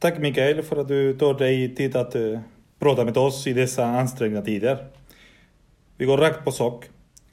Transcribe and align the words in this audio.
Tack 0.00 0.18
Mikael 0.18 0.62
för 0.62 0.76
att 0.76 0.88
du 0.88 1.14
tar 1.14 1.34
dig 1.34 1.74
tid 1.74 1.96
att 1.96 2.16
uh, 2.16 2.38
prata 2.78 3.04
med 3.04 3.16
oss 3.16 3.46
i 3.46 3.52
dessa 3.52 3.84
ansträngda 3.84 4.42
tider. 4.42 4.86
Vi 5.96 6.04
går 6.04 6.16
rakt 6.16 6.44
på 6.44 6.52
sak. 6.52 6.84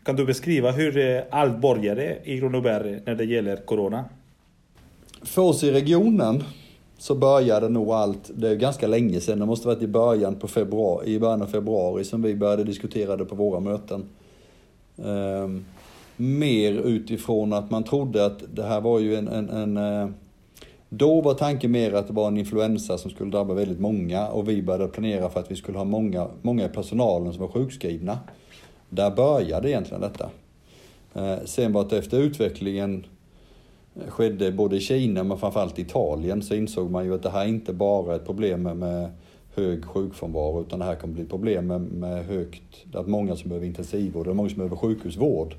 Kan 0.04 0.16
du 0.16 0.26
beskriva 0.26 0.72
hur 0.72 0.98
uh, 0.98 1.22
allt 1.30 1.62
började 1.62 2.18
i 2.24 2.40
Kronoberg 2.40 3.00
när 3.06 3.16
det 3.16 3.26
gäller 3.26 3.56
corona? 3.58 4.06
För 5.22 5.42
oss 5.42 5.64
i 5.64 5.72
regionen 5.72 6.44
så 6.98 7.16
började 7.16 7.70
nog 7.70 7.90
allt, 7.92 8.32
det 8.36 8.50
är 8.50 8.56
ganska 8.56 8.88
länge 8.88 9.20
sedan, 9.20 9.40
det 9.40 9.46
måste 9.46 9.68
varit 9.68 9.82
i 9.82 9.88
början, 9.88 10.36
på 10.36 10.48
februari, 10.48 11.14
i 11.14 11.20
början 11.20 11.42
av 11.42 11.48
februari 11.48 12.04
som 12.04 12.22
vi 12.22 12.36
började 12.36 12.64
diskutera 12.64 13.18
det 13.18 13.26
på 13.26 13.36
våra 13.36 13.60
möten. 13.60 14.06
Um, 14.96 15.66
mer 16.18 16.72
utifrån 16.72 17.54
att 17.54 17.72
man 17.72 17.84
trodde 17.84 18.26
att 18.26 18.44
det 18.54 18.64
här 18.64 18.82
var 18.82 19.00
ju 19.00 19.16
en, 19.16 19.28
en, 19.28 19.50
en 19.50 19.78
uh, 19.78 20.10
då 20.98 21.22
var 21.22 21.34
tanken 21.34 21.72
mer 21.72 21.94
att 21.94 22.08
det 22.08 22.14
var 22.14 22.28
en 22.28 22.38
influensa 22.38 22.98
som 22.98 23.12
skulle 23.12 23.32
drabba 23.32 23.54
väldigt 23.54 23.80
många 23.80 24.28
och 24.28 24.50
vi 24.50 24.62
började 24.62 24.88
planera 24.88 25.30
för 25.30 25.40
att 25.40 25.52
vi 25.52 25.56
skulle 25.56 25.78
ha 25.78 25.86
många, 25.86 26.28
många 26.42 26.66
i 26.66 26.70
personalen 26.70 27.34
som 27.34 27.42
var 27.42 27.50
sjukskrivna. 27.50 28.20
Där 28.90 29.12
började 29.12 29.70
egentligen 29.70 30.02
detta. 30.02 30.30
Eh, 31.14 31.46
sen 31.46 31.74
vart 31.74 31.94
efter 31.94 32.20
utvecklingen 32.20 33.06
eh, 33.96 34.08
skedde 34.08 34.52
både 34.52 34.76
i 34.76 34.80
Kina 34.80 35.24
men 35.24 35.38
framförallt 35.38 35.80
i 35.80 35.82
Italien 35.82 36.42
så 36.42 36.56
insåg 36.56 36.92
man 36.92 37.06
ju 37.06 37.14
att 37.16 37.24
det 37.24 37.30
här 37.30 37.46
inte 37.46 37.74
bara 37.74 38.12
är 38.12 38.16
ett 38.16 38.26
problem 38.26 38.64
med 38.64 39.12
hög 39.56 39.86
sjukfrånvaro 39.86 40.62
utan 40.62 40.80
det 40.80 40.86
här 40.86 40.96
kommer 40.96 41.14
bli 41.14 41.24
ett 41.24 41.30
problem 41.30 41.68
med, 41.68 41.82
med 41.82 42.26
högt, 42.26 42.86
att 42.94 43.08
många 43.08 43.36
som 43.36 43.50
behöver 43.50 43.68
intensivvård, 43.68 44.26
det 44.26 44.32
är 44.32 44.34
många 44.34 44.50
som 44.50 44.58
behöver 44.58 44.76
sjukhusvård 44.76 45.56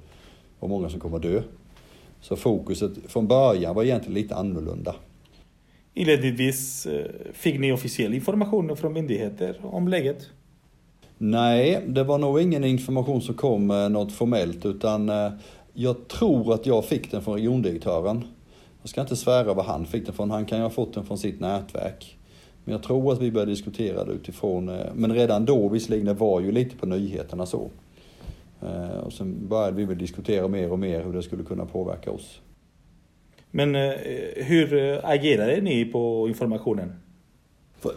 och 0.59 0.69
många 0.69 0.89
som 0.89 1.01
kommer 1.01 1.19
dö. 1.19 1.43
Så 2.21 2.37
fokuset 2.37 2.93
från 3.07 3.27
början 3.27 3.75
var 3.75 3.85
egentligen 3.85 4.15
lite 4.15 4.35
annorlunda. 4.35 4.95
Inledningsvis 5.99 6.87
eh, 6.87 7.05
fick 7.33 7.61
ni 7.61 7.73
officiell 7.73 8.15
information 8.15 8.77
från 8.77 8.93
myndigheter 8.93 9.61
om 9.63 9.89
läget? 9.89 10.31
Nej, 11.19 11.85
det 11.87 12.05
var 12.05 12.19
nog 12.19 12.41
ingen 12.41 12.65
information 12.65 13.23
som 13.23 13.35
kom 13.35 13.71
eh, 13.71 13.89
något 13.89 14.13
formellt 14.13 14.67
utan 14.67 15.09
eh, 15.09 15.33
jag 15.73 16.09
tror 16.09 16.55
att 16.55 16.67
jag 16.67 16.85
fick 16.85 17.11
den 17.11 17.23
från 17.23 17.35
regiondirektören. 17.35 18.25
Jag 18.83 18.89
ska 18.89 19.01
inte 19.01 19.17
svära 19.17 19.55
vad 19.55 19.65
han 19.65 19.87
fick 19.87 20.07
den 20.07 20.15
från. 20.15 20.31
Han 20.31 20.45
kan 20.45 20.59
ju 20.59 20.65
ha 20.65 20.71
fått 20.71 20.95
den 20.95 21.05
från 21.07 21.19
sitt 21.19 21.41
nätverk. 21.41 22.19
Men 22.65 22.73
jag 22.73 22.83
tror 22.83 23.13
att 23.13 23.21
vi 23.21 23.31
började 23.31 23.53
diskutera 23.53 24.05
det 24.05 24.13
utifrån, 24.13 24.65
men 24.95 25.15
redan 25.15 25.45
då 25.45 25.69
visserligen, 25.69 26.07
det 26.07 26.15
var 26.15 26.41
ju 26.41 26.53
lite 26.53 26.77
på 26.77 26.87
nyheterna 26.87 27.47
så. 27.47 27.71
Och 29.03 29.13
sen 29.13 29.49
började 29.49 29.77
vi 29.77 29.85
väl 29.85 29.99
diskutera 29.99 30.49
mer 30.49 30.73
och 30.73 30.79
mer 30.79 31.05
hur 31.05 31.13
det 31.13 31.23
skulle 31.23 31.45
kunna 31.45 31.67
påverka 31.67 32.11
oss. 32.11 32.41
Men 33.57 33.75
eh, 33.75 33.93
hur 34.37 34.75
eh, 34.75 34.99
agerade 35.03 35.61
ni 35.61 35.85
på 35.85 36.29
informationen? 36.29 36.93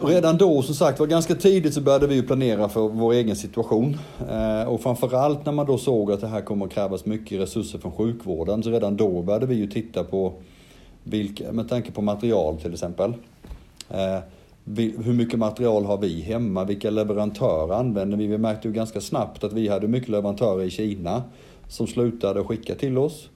Redan 0.02 0.36
då, 0.36 0.62
som 0.62 0.74
sagt 0.74 1.00
var 1.00 1.06
ganska 1.06 1.34
tidigt 1.34 1.74
så 1.74 1.80
började 1.80 2.06
vi 2.06 2.22
planera 2.22 2.68
för 2.68 2.88
vår 2.88 3.12
egen 3.12 3.36
situation. 3.36 3.96
Eh, 4.30 4.68
och 4.68 4.80
framförallt 4.80 5.46
när 5.46 5.52
man 5.52 5.66
då 5.66 5.78
såg 5.78 6.12
att 6.12 6.20
det 6.20 6.26
här 6.26 6.40
kommer 6.40 6.66
att 6.66 6.72
krävas 6.72 7.06
mycket 7.06 7.40
resurser 7.40 7.78
från 7.78 7.92
sjukvården. 7.92 8.62
Så 8.62 8.70
redan 8.70 8.96
då 8.96 9.22
började 9.22 9.46
vi 9.46 9.54
ju 9.54 9.66
titta 9.66 10.04
på, 10.04 10.32
vilka, 11.04 11.52
med 11.52 11.68
tanke 11.68 11.92
på 11.92 12.02
material 12.02 12.56
till 12.56 12.72
exempel. 12.72 13.14
Hur 15.04 15.12
mycket 15.12 15.38
material 15.38 15.84
har 15.84 15.98
vi 15.98 16.20
hemma? 16.20 16.64
Vilka 16.64 16.90
leverantörer 16.90 17.74
använder 17.74 18.16
vi? 18.16 18.26
Vi 18.26 18.38
märkte 18.38 18.68
ju 18.68 18.74
ganska 18.74 19.00
snabbt 19.00 19.44
att 19.44 19.52
vi 19.52 19.68
hade 19.68 19.88
mycket 19.88 20.08
leverantörer 20.08 20.64
i 20.64 20.70
Kina 20.70 21.22
som 21.68 21.86
slutade 21.86 22.44
skicka 22.44 22.74
till 22.74 22.98
oss. 22.98 23.28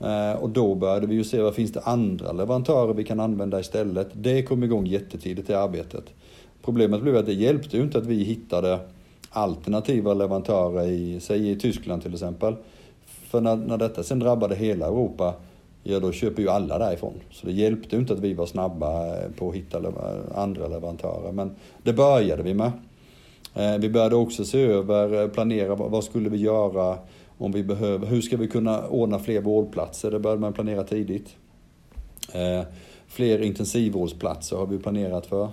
Eh, 0.00 0.42
och 0.42 0.50
då 0.50 0.74
började 0.74 1.06
vi 1.06 1.14
ju 1.14 1.24
se 1.24 1.40
vad 1.40 1.54
finns 1.54 1.72
det 1.72 1.80
andra 1.80 2.32
leverantörer 2.32 2.94
vi 2.94 3.04
kan 3.04 3.20
använda 3.20 3.60
istället. 3.60 4.08
Det 4.12 4.42
kom 4.42 4.64
igång 4.64 4.86
jättetidigt 4.86 5.50
i 5.50 5.54
arbetet. 5.54 6.04
Problemet 6.62 7.02
blev 7.02 7.16
att 7.16 7.26
det 7.26 7.32
hjälpte 7.32 7.76
ju 7.76 7.82
inte 7.82 7.98
att 7.98 8.06
vi 8.06 8.24
hittade 8.24 8.78
alternativa 9.30 10.14
leverantörer 10.14 10.86
i, 10.86 11.20
säg 11.20 11.50
i 11.50 11.56
Tyskland 11.56 12.02
till 12.02 12.12
exempel. 12.12 12.54
För 13.06 13.40
när, 13.40 13.56
när 13.56 13.78
detta 13.78 14.02
sen 14.02 14.18
drabbade 14.18 14.54
hela 14.54 14.86
Europa, 14.86 15.34
ja 15.82 16.00
då 16.00 16.12
köper 16.12 16.42
ju 16.42 16.48
alla 16.48 16.78
därifrån. 16.78 17.14
Så 17.30 17.46
det 17.46 17.52
hjälpte 17.52 17.96
ju 17.96 18.00
inte 18.00 18.12
att 18.12 18.20
vi 18.20 18.34
var 18.34 18.46
snabba 18.46 19.06
eh, 19.06 19.30
på 19.38 19.48
att 19.48 19.54
hitta 19.54 19.82
andra 20.34 20.68
leverantörer. 20.68 21.32
Men 21.32 21.50
det 21.82 21.92
började 21.92 22.42
vi 22.42 22.54
med. 22.54 22.72
Eh, 23.54 23.78
vi 23.78 23.88
började 23.88 24.16
också 24.16 24.44
se 24.44 24.62
över, 24.62 25.28
planera 25.28 25.74
vad 25.74 26.04
skulle 26.04 26.28
vi 26.28 26.38
göra 26.38 26.98
om 27.38 27.52
vi 27.52 27.62
behöver, 27.62 28.06
hur 28.06 28.20
ska 28.20 28.36
vi 28.36 28.48
kunna 28.48 28.88
ordna 28.88 29.18
fler 29.18 29.40
vårdplatser? 29.40 30.10
Det 30.10 30.18
började 30.18 30.40
man 30.40 30.52
planera 30.52 30.84
tidigt. 30.84 31.36
Eh, 32.32 32.62
fler 33.06 33.42
intensivvårdsplatser 33.42 34.56
har 34.56 34.66
vi 34.66 34.78
planerat 34.78 35.26
för. 35.26 35.48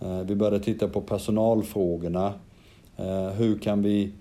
Eh, 0.00 0.20
vi 0.20 0.34
började 0.34 0.60
titta 0.60 0.88
på 0.88 1.00
personalfrågorna. 1.00 2.34
Eh, 2.96 3.28
hur, 3.28 3.58
kan 3.58 3.82
vi, 3.82 4.12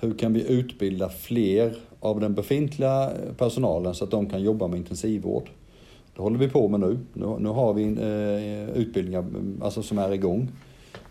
hur 0.00 0.14
kan 0.14 0.32
vi 0.32 0.48
utbilda 0.48 1.08
fler 1.08 1.76
av 2.00 2.20
den 2.20 2.34
befintliga 2.34 3.10
personalen 3.38 3.94
så 3.94 4.04
att 4.04 4.10
de 4.10 4.30
kan 4.30 4.42
jobba 4.42 4.66
med 4.66 4.78
intensivvård? 4.78 5.50
Det 6.16 6.22
håller 6.22 6.38
vi 6.38 6.48
på 6.48 6.68
med 6.68 6.80
nu. 6.80 6.98
Nu, 7.12 7.36
nu 7.38 7.48
har 7.48 7.74
vi 7.74 7.82
utbildningar 8.74 9.24
alltså, 9.62 9.82
som 9.82 9.98
är 9.98 10.12
igång. 10.12 10.48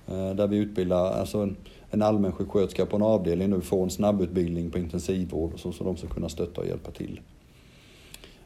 Där 0.08 0.48
vi 0.48 0.58
utbildar 0.58 1.12
alltså, 1.12 1.50
en 1.92 2.02
allmänsjuksköterska 2.02 2.86
på 2.86 2.96
en 2.96 3.02
avdelning 3.02 3.50
nu 3.50 3.62
får 3.62 3.84
en 3.84 3.90
snabbutbildning 3.90 4.72
på 4.72 4.78
intensivvård 4.78 5.52
så, 5.56 5.72
så 5.72 5.84
de 5.84 5.98
ska 5.98 6.08
kunna 6.08 6.30
stötta 6.30 6.62
och 6.62 6.68
hjälpa 6.68 6.92
till. 6.92 7.20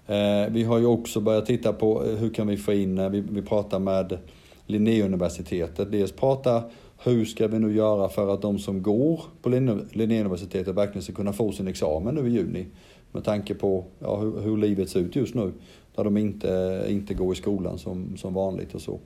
Eh, 0.10 0.50
vi 0.50 0.64
har 0.64 0.78
ju 0.78 0.86
också 0.86 1.20
börjat 1.20 1.46
titta 1.46 1.74
på 1.74 2.06
eh, 2.06 2.16
hur 2.16 2.30
kan 2.30 2.48
vi 2.48 2.58
få 2.58 2.74
in, 2.74 2.98
eh, 2.98 3.10
vi, 3.10 3.22
vi 3.22 3.42
pratar 3.42 3.80
med 3.80 4.18
Linnéuniversitetet, 4.66 5.92
dels 5.92 6.12
prata 6.12 6.64
hur 7.04 7.26
ska 7.26 7.48
vi 7.48 7.60
nu 7.60 7.76
göra 7.76 8.10
för 8.10 8.34
att 8.34 8.42
de 8.42 8.60
som 8.60 8.84
går 8.84 9.22
på 9.42 9.50
Linnéuniversitetet 9.50 10.76
verkligen 10.76 11.02
ska 11.02 11.14
kunna 11.14 11.34
få 11.34 11.52
sin 11.52 11.68
examen 11.68 12.16
nu 12.16 12.28
i 12.28 12.32
juni. 12.32 12.66
Med 13.12 13.24
tanke 13.24 13.56
på 13.56 13.86
ja, 14.00 14.16
hur, 14.16 14.42
hur, 14.42 14.58
livet 14.58 14.90
ser 14.90 15.00
ut 15.00 15.16
just 15.16 15.36
nu. 15.36 15.52
Där 15.96 16.04
de 16.04 16.18
inte, 16.18 16.86
inte 16.90 17.14
går 17.14 17.34
i 17.34 17.36
skolan 17.36 17.78
som, 17.78 18.18
som 18.18 18.34
vanligt 18.34 18.76
och 18.76 18.82
så. 18.82 19.00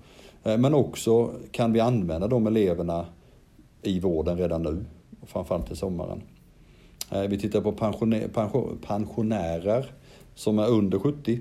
Men 0.44 0.73
också 0.73 1.31
kan 1.51 1.73
vi 1.73 1.79
använda 1.79 2.27
de 2.27 2.47
eleverna 2.47 3.05
i 3.83 3.99
vården 3.99 4.38
redan 4.38 4.63
nu, 4.63 4.85
framförallt 5.25 5.67
till 5.67 5.77
sommaren. 5.77 6.21
Eh, 7.11 7.21
vi 7.21 7.38
tittar 7.38 7.61
på 7.61 7.71
pensionärer 8.81 9.91
som 10.35 10.59
är 10.59 10.67
under 10.67 10.99
70. 10.99 11.39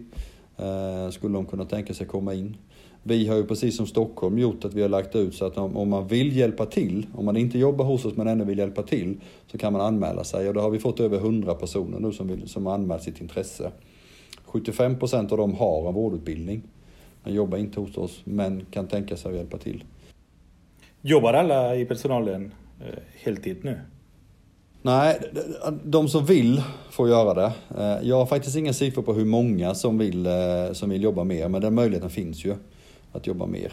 Eh, 0.56 1.10
skulle 1.10 1.34
de 1.34 1.46
kunna 1.46 1.64
tänka 1.64 1.94
sig 1.94 2.06
komma 2.06 2.34
in? 2.34 2.56
Vi 3.02 3.26
har 3.28 3.36
ju 3.36 3.44
precis 3.44 3.76
som 3.76 3.86
Stockholm 3.86 4.38
gjort 4.38 4.64
att 4.64 4.74
vi 4.74 4.82
har 4.82 4.88
lagt 4.88 5.16
ut 5.16 5.34
så 5.34 5.44
att 5.44 5.58
om, 5.58 5.88
man 5.88 6.06
vill 6.06 6.36
hjälpa 6.36 6.66
till, 6.66 7.06
om 7.14 7.24
man 7.24 7.36
inte 7.36 7.58
jobbar 7.58 7.84
hos 7.84 8.04
oss 8.04 8.16
men 8.16 8.28
ändå 8.28 8.44
vill 8.44 8.58
hjälpa 8.58 8.82
till, 8.82 9.20
så 9.46 9.58
kan 9.58 9.72
man 9.72 9.82
anmäla 9.82 10.24
sig. 10.24 10.48
Och 10.48 10.54
då 10.54 10.60
har 10.60 10.70
vi 10.70 10.78
fått 10.78 11.00
över 11.00 11.16
100 11.16 11.54
personer 11.54 12.00
nu 12.00 12.12
som, 12.12 12.28
vill, 12.28 12.48
som 12.48 12.66
har 12.66 12.74
anmält 12.74 13.02
sitt 13.02 13.20
intresse. 13.20 13.72
75 14.44 14.98
procent 14.98 15.32
av 15.32 15.38
dem 15.38 15.54
har 15.54 15.88
en 15.88 15.94
vårdutbildning. 15.94 16.62
de 17.24 17.34
jobbar 17.34 17.58
inte 17.58 17.80
hos 17.80 17.98
oss 17.98 18.20
men 18.24 18.64
kan 18.70 18.86
tänka 18.86 19.16
sig 19.16 19.30
att 19.30 19.36
hjälpa 19.36 19.58
till. 19.58 19.84
Jobbar 21.04 21.34
alla 21.34 21.76
i 21.76 21.84
personalen 21.84 22.54
eh, 22.80 22.98
heltid 23.22 23.56
nu? 23.62 23.80
Nej, 24.82 25.20
de 25.84 26.08
som 26.08 26.26
vill 26.26 26.62
får 26.90 27.08
göra 27.08 27.34
det. 27.34 27.52
Eh, 27.78 28.08
jag 28.08 28.16
har 28.16 28.26
faktiskt 28.26 28.56
inga 28.56 28.72
siffror 28.72 29.02
på 29.02 29.12
hur 29.12 29.24
många 29.24 29.74
som 29.74 29.98
vill, 29.98 30.26
eh, 30.26 30.72
som 30.72 30.90
vill 30.90 31.02
jobba 31.02 31.24
mer, 31.24 31.48
men 31.48 31.60
den 31.60 31.74
möjligheten 31.74 32.10
finns 32.10 32.44
ju 32.44 32.54
att 33.12 33.26
jobba 33.26 33.46
mer. 33.46 33.72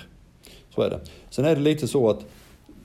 Så 0.75 0.81
är 0.81 0.89
det. 0.89 0.99
Sen 1.29 1.45
är 1.45 1.55
det 1.55 1.61
lite 1.61 1.87
så 1.87 2.09
att 2.09 2.25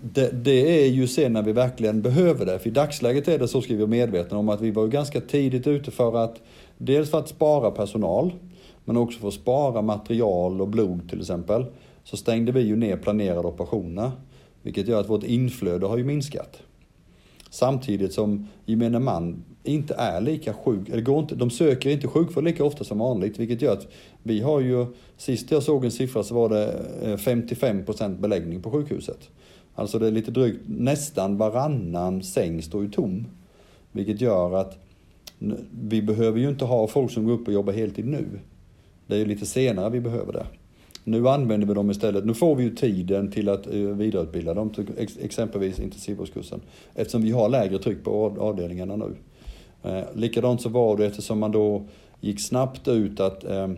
det, 0.03 0.45
det, 0.45 0.85
är 0.85 0.89
ju 0.89 1.07
sen 1.09 1.33
när 1.33 1.43
vi 1.43 1.53
verkligen 1.53 2.03
behöver 2.03 2.47
det. 2.47 2.59
För 2.59 2.69
i 2.69 2.73
dagsläget 2.73 3.29
är 3.29 3.39
det 3.39 3.49
så, 3.49 3.63
ska 3.63 3.73
vi 3.73 3.79
vara 3.79 3.91
medvetna 3.91 4.39
om, 4.39 4.49
att 4.49 4.61
vi 4.61 4.71
var 4.71 4.87
ganska 4.87 5.21
tidigt 5.21 5.67
ute 5.67 5.91
för 5.91 6.25
att 6.25 6.43
dels 6.79 7.11
för 7.11 7.19
att 7.19 7.29
spara 7.29 7.71
personal, 7.71 8.33
men 8.85 8.97
också 8.97 9.21
för 9.21 9.29
att 9.29 9.35
spara 9.35 9.83
material 9.83 10.61
och 10.61 10.69
blod 10.69 11.11
till 11.11 11.21
exempel. 11.21 11.65
Så 12.05 12.17
stängde 12.17 12.53
vi 12.53 12.61
ju 12.61 12.77
ner 12.77 12.97
planerade 12.97 13.49
operationer. 13.49 14.11
Vilket 14.65 14.89
gör 14.89 15.01
att 15.01 15.09
vårt 15.09 15.25
inflöde 15.25 15.87
har 15.87 15.97
ju 15.97 16.05
minskat. 16.05 16.63
Samtidigt 17.51 18.13
som 18.13 18.49
gemene 18.67 18.99
man 18.99 19.45
inte 19.63 19.95
är 19.95 20.21
lika 20.21 20.53
sjuk, 20.53 20.89
eller 20.89 21.03
går 21.03 21.19
inte, 21.19 21.35
de 21.35 21.51
söker 21.51 21.91
inte 21.91 22.09
sjukvård 22.09 22.45
lika 22.45 22.65
ofta 22.65 22.85
som 22.85 22.99
vanligt. 22.99 23.39
Vilket 23.39 23.63
gör 23.63 23.73
att 23.73 23.87
vi 24.23 24.41
har 24.41 24.61
ju, 24.61 24.87
sist 25.17 25.51
jag 25.51 25.63
såg 25.63 25.85
en 25.85 25.91
siffra 25.91 26.23
så 26.23 26.35
var 26.35 26.49
det 26.49 26.73
eh, 27.03 27.17
55% 27.17 28.21
beläggning 28.21 28.63
på 28.63 28.71
sjukhuset. 28.71 29.31
Alltså 29.75 29.99
det 29.99 30.07
är 30.07 30.11
lite 30.11 30.31
drygt, 30.31 30.61
nästan 30.67 31.37
varannan 31.37 32.23
säng 32.23 32.63
står 32.63 32.83
ju 32.83 32.91
tom. 32.91 33.27
Vilket 33.93 34.21
gör 34.21 34.55
att 34.55 34.79
vi 35.81 36.03
behöver 36.03 36.39
ju 36.39 36.49
inte 36.49 36.65
ha 36.65 36.87
folk 36.87 37.11
som 37.11 37.25
går 37.25 37.33
upp 37.33 37.49
och 37.49 37.55
jobbar 37.55 37.73
heltid 37.73 38.07
nu. 38.07 38.27
Det 39.07 39.15
är 39.15 39.19
ju 39.19 39.25
lite 39.25 39.47
senare 39.47 39.91
vi 39.91 40.01
behöver 40.01 40.33
det. 40.33 40.47
Nu 41.07 41.29
använder 41.29 41.67
vi 41.67 41.75
dem 41.75 41.91
istället. 41.91 42.25
Nu 42.25 42.35
får 42.35 42.55
vi 42.57 42.65
ju 42.65 42.75
tiden 42.75 43.31
till 43.31 43.49
att 43.49 43.67
eh, 43.67 43.73
vidareutbilda 43.73 44.55
dem, 44.55 44.71
till 44.71 44.87
exempelvis 45.21 45.81
intensivvårdskursen. 45.81 46.61
Eftersom 46.95 47.23
vi 47.23 47.31
har 47.31 47.49
lägre 47.49 47.79
tryck 47.79 48.05
på 48.05 48.37
avdelningarna 48.39 48.97
nu. 48.97 49.17
Eh, 49.83 50.05
likadant 50.15 50.63
så 50.63 50.69
var 50.69 50.97
det 50.97 51.07
eftersom 51.07 51.39
man 51.39 51.53
då 51.53 51.85
gick 52.21 52.41
snabbt 52.41 52.89
ut 52.89 53.21
att 53.21 53.45
ehm, 53.45 53.77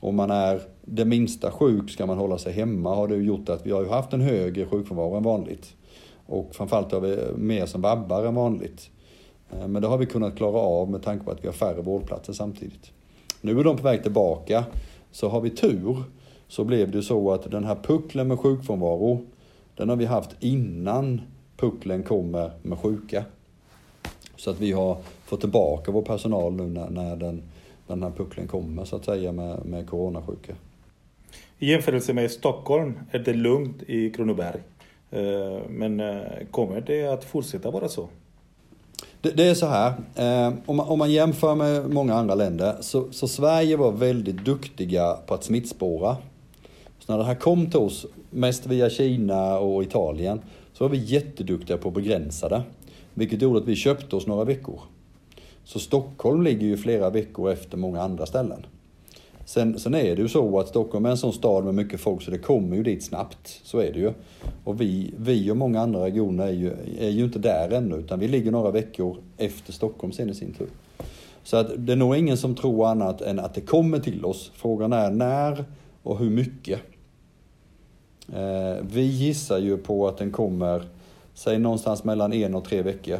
om 0.00 0.16
man 0.16 0.30
är 0.30 0.60
det 0.84 1.04
minsta 1.04 1.50
sjuk 1.50 1.90
ska 1.90 2.06
man 2.06 2.18
hålla 2.18 2.38
sig 2.38 2.52
hemma 2.52 2.94
har 2.94 3.08
det 3.08 3.16
gjort 3.16 3.48
att 3.48 3.66
vi 3.66 3.70
har 3.70 3.82
ju 3.82 3.88
haft 3.88 4.12
en 4.12 4.20
högre 4.20 4.66
sjukfrånvaro 4.66 5.16
än 5.16 5.22
vanligt. 5.22 5.74
Och 6.26 6.50
framförallt 6.52 6.92
har 6.92 7.00
vi 7.00 7.12
eh, 7.12 7.36
mer 7.36 7.66
som 7.66 7.80
vabbar 7.80 8.24
än 8.24 8.34
vanligt. 8.34 8.90
Men 9.66 9.82
det 9.82 9.88
har 9.88 9.98
vi 9.98 10.06
kunnat 10.06 10.36
klara 10.36 10.58
av 10.58 10.90
med 10.90 11.02
tanke 11.02 11.24
på 11.24 11.30
att 11.30 11.44
vi 11.44 11.46
har 11.48 11.54
färre 11.54 11.82
vårdplatser 11.82 12.32
samtidigt. 12.32 12.92
Nu 13.40 13.60
är 13.60 13.64
de 13.64 13.76
på 13.76 13.82
väg 13.82 14.02
tillbaka. 14.02 14.64
Så 15.10 15.28
har 15.28 15.40
vi 15.40 15.50
tur 15.50 15.96
så 16.48 16.64
blev 16.64 16.90
det 16.90 17.02
så 17.02 17.32
att 17.32 17.50
den 17.50 17.64
här 17.64 17.74
pucklen 17.82 18.28
med 18.28 18.38
sjukfrånvaro, 18.38 19.20
den 19.76 19.88
har 19.88 19.96
vi 19.96 20.04
haft 20.04 20.30
innan 20.40 21.20
pucklen 21.56 22.02
kommer 22.02 22.50
med 22.62 22.78
sjuka. 22.78 23.24
Så 24.36 24.50
att 24.50 24.60
vi 24.60 24.72
har 24.72 24.96
fått 25.24 25.40
tillbaka 25.40 25.90
vår 25.90 26.02
personal 26.02 26.52
nu 26.52 26.66
när, 26.66 26.90
när 26.90 27.16
den, 27.16 27.42
den 27.86 28.02
här 28.02 28.10
pucklen 28.10 28.48
kommer 28.48 28.84
så 28.84 28.96
att 28.96 29.04
säga 29.04 29.32
med, 29.32 29.64
med 29.64 29.88
coronasjuka. 29.88 30.54
I 31.58 31.70
jämförelse 31.70 32.12
med 32.12 32.30
Stockholm 32.30 32.98
är 33.10 33.18
det 33.18 33.32
lugnt 33.32 33.82
i 33.82 34.10
Kronoberg. 34.10 34.60
Eh, 35.10 35.68
men 35.68 36.00
eh, 36.00 36.46
kommer 36.50 36.80
det 36.80 37.06
att 37.06 37.24
fortsätta 37.24 37.70
vara 37.70 37.88
så? 37.88 38.08
Det, 39.20 39.30
det 39.30 39.44
är 39.44 39.54
så 39.54 39.66
här, 39.66 39.92
eh, 40.16 40.54
om, 40.66 40.76
man, 40.76 40.88
om 40.88 40.98
man 40.98 41.12
jämför 41.12 41.54
med 41.54 41.90
många 41.90 42.14
andra 42.14 42.34
länder 42.34 42.76
så, 42.80 43.12
så 43.12 43.28
Sverige 43.28 43.76
var 43.76 43.92
väldigt 43.92 44.44
duktiga 44.44 45.14
på 45.26 45.34
att 45.34 45.44
smittspåra. 45.44 46.16
När 47.08 47.18
det 47.18 47.24
här 47.24 47.34
kom 47.34 47.70
till 47.70 47.78
oss, 47.78 48.06
mest 48.30 48.66
via 48.66 48.90
Kina 48.90 49.58
och 49.58 49.82
Italien, 49.82 50.40
så 50.72 50.84
var 50.84 50.88
vi 50.88 50.98
jätteduktiga 50.98 51.76
på 51.76 51.88
att 51.88 51.94
begränsa 51.94 52.48
det. 52.48 52.62
Vilket 53.14 53.42
gjorde 53.42 53.58
att 53.58 53.68
vi 53.68 53.76
köpte 53.76 54.16
oss 54.16 54.26
några 54.26 54.44
veckor. 54.44 54.80
Så 55.64 55.78
Stockholm 55.78 56.42
ligger 56.42 56.66
ju 56.66 56.76
flera 56.76 57.10
veckor 57.10 57.52
efter 57.52 57.76
många 57.76 58.02
andra 58.02 58.26
ställen. 58.26 58.66
Sen, 59.44 59.78
sen 59.78 59.94
är 59.94 60.16
det 60.16 60.22
ju 60.22 60.28
så 60.28 60.58
att 60.58 60.68
Stockholm 60.68 61.06
är 61.06 61.10
en 61.10 61.16
sån 61.16 61.32
stad 61.32 61.64
med 61.64 61.74
mycket 61.74 62.00
folk 62.00 62.22
så 62.22 62.30
det 62.30 62.38
kommer 62.38 62.76
ju 62.76 62.82
dit 62.82 63.04
snabbt. 63.04 63.60
Så 63.62 63.78
är 63.78 63.92
det 63.92 63.98
ju. 63.98 64.12
Och 64.64 64.80
vi, 64.80 65.14
vi 65.16 65.50
och 65.50 65.56
många 65.56 65.80
andra 65.80 66.04
regioner 66.04 66.46
är 66.46 66.52
ju, 66.52 66.72
är 66.98 67.10
ju 67.10 67.24
inte 67.24 67.38
där 67.38 67.70
ännu 67.70 67.96
utan 67.96 68.18
vi 68.18 68.28
ligger 68.28 68.50
några 68.50 68.70
veckor 68.70 69.16
efter 69.36 69.72
Stockholm 69.72 70.12
sen 70.12 70.30
i 70.30 70.34
sin 70.34 70.54
tur. 70.54 70.68
Så 71.42 71.56
att 71.56 71.70
det 71.76 71.92
är 71.92 71.96
nog 71.96 72.16
ingen 72.16 72.36
som 72.36 72.54
tror 72.54 72.88
annat 72.88 73.20
än 73.20 73.38
att 73.38 73.54
det 73.54 73.60
kommer 73.60 73.98
till 73.98 74.24
oss. 74.24 74.50
Frågan 74.54 74.92
är 74.92 75.10
när 75.10 75.64
och 76.02 76.18
hur 76.18 76.30
mycket. 76.30 76.80
Eh, 78.32 78.84
vi 78.90 79.02
gissar 79.02 79.58
ju 79.58 79.76
på 79.76 80.08
att 80.08 80.18
den 80.18 80.30
kommer, 80.30 80.82
säg 81.34 81.58
någonstans 81.58 82.04
mellan 82.04 82.32
en 82.32 82.54
och 82.54 82.64
tre 82.64 82.82
veckor 82.82 83.18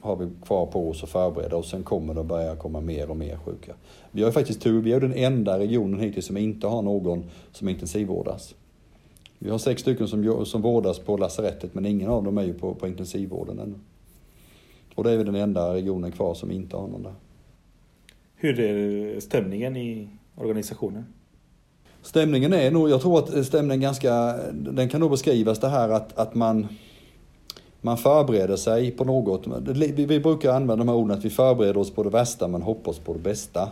har 0.00 0.16
vi 0.16 0.28
kvar 0.46 0.66
på 0.66 0.90
oss 0.90 1.02
att 1.02 1.08
förbereda 1.08 1.56
och 1.56 1.64
sen 1.64 1.82
kommer 1.82 2.14
det 2.14 2.20
att 2.20 2.26
börja 2.26 2.56
komma 2.56 2.80
mer 2.80 3.10
och 3.10 3.16
mer 3.16 3.36
sjuka. 3.36 3.74
Vi 4.10 4.22
har 4.22 4.28
ju 4.28 4.32
faktiskt 4.32 4.62
tur, 4.62 4.80
vi 4.80 4.92
är 4.92 5.00
den 5.00 5.14
enda 5.14 5.58
regionen 5.58 6.00
hittills 6.00 6.26
som 6.26 6.36
inte 6.36 6.66
har 6.66 6.82
någon 6.82 7.24
som 7.52 7.68
intensivvårdas. 7.68 8.54
Vi 9.38 9.50
har 9.50 9.58
sex 9.58 9.82
stycken 9.82 10.08
som, 10.08 10.46
som 10.46 10.62
vårdas 10.62 10.98
på 10.98 11.16
lasarettet 11.16 11.74
men 11.74 11.86
ingen 11.86 12.10
av 12.10 12.24
dem 12.24 12.38
är 12.38 12.42
ju 12.42 12.54
på, 12.54 12.74
på 12.74 12.86
intensivvården 12.86 13.58
ännu. 13.58 13.74
Och 14.94 15.04
det 15.04 15.12
är 15.12 15.16
vi 15.16 15.24
den 15.24 15.34
enda 15.34 15.74
regionen 15.74 16.12
kvar 16.12 16.34
som 16.34 16.50
inte 16.50 16.76
har 16.76 16.88
någon 16.88 17.02
där. 17.02 17.14
Hur 18.34 18.60
är 18.60 19.20
stämningen 19.20 19.76
i 19.76 20.08
organisationen? 20.36 21.04
Stämningen 22.02 22.52
är 22.52 22.70
nog, 22.70 22.90
jag 22.90 23.00
tror 23.00 23.18
att 23.18 23.46
stämningen 23.46 23.80
ganska, 23.80 24.34
den 24.52 24.88
kan 24.88 25.00
nog 25.00 25.10
beskrivas 25.10 25.58
det 25.58 25.68
här 25.68 25.88
att, 25.88 26.18
att 26.18 26.34
man 26.34 26.68
man 27.80 27.96
förbereder 27.96 28.56
sig 28.56 28.90
på 28.90 29.04
något. 29.04 29.46
Vi 29.94 30.20
brukar 30.20 30.52
använda 30.52 30.76
de 30.76 30.88
här 30.88 30.96
orden 30.96 31.18
att 31.18 31.24
vi 31.24 31.30
förbereder 31.30 31.76
oss 31.76 31.90
på 31.90 32.02
det 32.02 32.10
värsta 32.10 32.48
men 32.48 32.62
hoppas 32.62 32.98
på 32.98 33.12
det 33.12 33.18
bästa. 33.18 33.68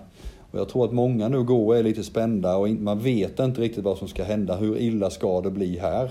Och 0.51 0.59
jag 0.59 0.69
tror 0.69 0.85
att 0.85 0.93
många 0.93 1.29
nu 1.29 1.43
går 1.43 1.67
och 1.67 1.77
är 1.77 1.83
lite 1.83 2.05
spända 2.05 2.57
och 2.57 2.71
man 2.71 2.99
vet 2.99 3.39
inte 3.39 3.61
riktigt 3.61 3.85
vad 3.85 3.99
som 3.99 4.09
ska 4.09 4.25
hända. 4.25 4.57
Hur 4.57 4.79
illa 4.79 5.11
ska 5.11 5.41
det 5.41 5.51
bli 5.51 5.79
här? 5.79 6.05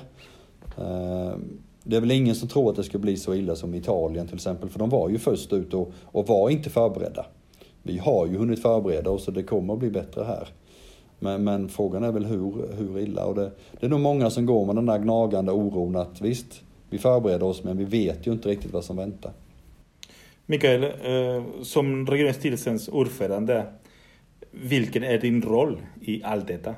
Eh, 0.77 1.37
det 1.83 1.95
är 1.95 1.99
väl 1.99 2.11
ingen 2.11 2.35
som 2.35 2.47
tror 2.47 2.69
att 2.69 2.75
det 2.75 2.83
ska 2.83 2.97
bli 2.97 3.17
så 3.17 3.33
illa 3.33 3.55
som 3.55 3.75
Italien 3.75 4.27
till 4.27 4.35
exempel, 4.35 4.69
för 4.69 4.79
de 4.79 4.89
var 4.89 5.09
ju 5.09 5.19
först 5.19 5.53
ut 5.53 5.73
och, 5.73 5.91
och 6.03 6.27
var 6.27 6.49
inte 6.49 6.69
förberedda. 6.69 7.25
Vi 7.83 7.97
har 7.97 8.27
ju 8.27 8.37
hunnit 8.37 8.61
förbereda 8.61 9.09
oss 9.09 9.27
och 9.27 9.33
det 9.33 9.43
kommer 9.43 9.73
att 9.73 9.79
bli 9.79 9.89
bättre 9.89 10.23
här. 10.23 10.47
Men, 11.19 11.43
men 11.43 11.69
frågan 11.69 12.03
är 12.03 12.11
väl 12.11 12.25
hur, 12.25 12.75
hur 12.77 12.99
illa. 12.99 13.25
Och 13.25 13.35
det, 13.35 13.51
det 13.79 13.85
är 13.85 13.89
nog 13.89 13.99
många 13.99 14.29
som 14.29 14.45
går 14.45 14.65
med 14.65 14.75
den 14.75 14.85
där 14.85 14.99
gnagande 14.99 15.51
oron 15.51 15.95
att 15.95 16.21
visst, 16.21 16.61
vi 16.89 16.97
förbereder 16.97 17.45
oss 17.45 17.63
men 17.63 17.77
vi 17.77 17.85
vet 17.85 18.27
ju 18.27 18.31
inte 18.31 18.49
riktigt 18.49 18.73
vad 18.73 18.83
som 18.83 18.97
väntar. 18.97 19.31
Mikael, 20.45 20.83
eh, 20.83 21.43
som 21.61 22.07
regionstyrelsens 22.07 22.87
ordförande, 22.87 23.65
vilken 24.51 25.03
är 25.03 25.17
din 25.17 25.41
roll 25.41 25.77
i 26.01 26.23
allt 26.23 26.47
detta? 26.47 26.75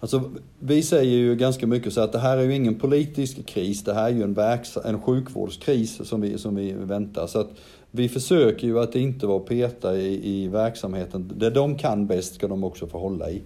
Alltså, 0.00 0.30
vi 0.58 0.82
säger 0.82 1.16
ju 1.16 1.36
ganska 1.36 1.66
mycket 1.66 1.92
så 1.92 2.00
att 2.00 2.12
det 2.12 2.18
här 2.18 2.36
är 2.36 2.42
ju 2.42 2.54
ingen 2.54 2.74
politisk 2.74 3.46
kris, 3.46 3.84
det 3.84 3.94
här 3.94 4.04
är 4.04 4.14
ju 4.14 4.22
en, 4.22 4.36
verks- 4.36 4.86
en 4.88 5.00
sjukvårdskris 5.00 6.08
som 6.08 6.20
vi, 6.20 6.38
som 6.38 6.54
vi 6.54 6.72
väntar. 6.72 7.26
Så 7.26 7.40
att 7.40 7.50
vi 7.94 8.08
försöker 8.08 8.66
ju 8.66 8.80
att 8.80 8.94
inte 8.94 9.26
vara 9.26 9.40
peta 9.40 9.96
i, 9.96 10.42
i 10.42 10.48
verksamheten. 10.48 11.32
Det 11.36 11.50
de 11.50 11.78
kan 11.78 12.06
bäst 12.06 12.34
ska 12.34 12.48
de 12.48 12.64
också 12.64 12.86
få 12.86 12.98
hålla 12.98 13.30
i. 13.30 13.42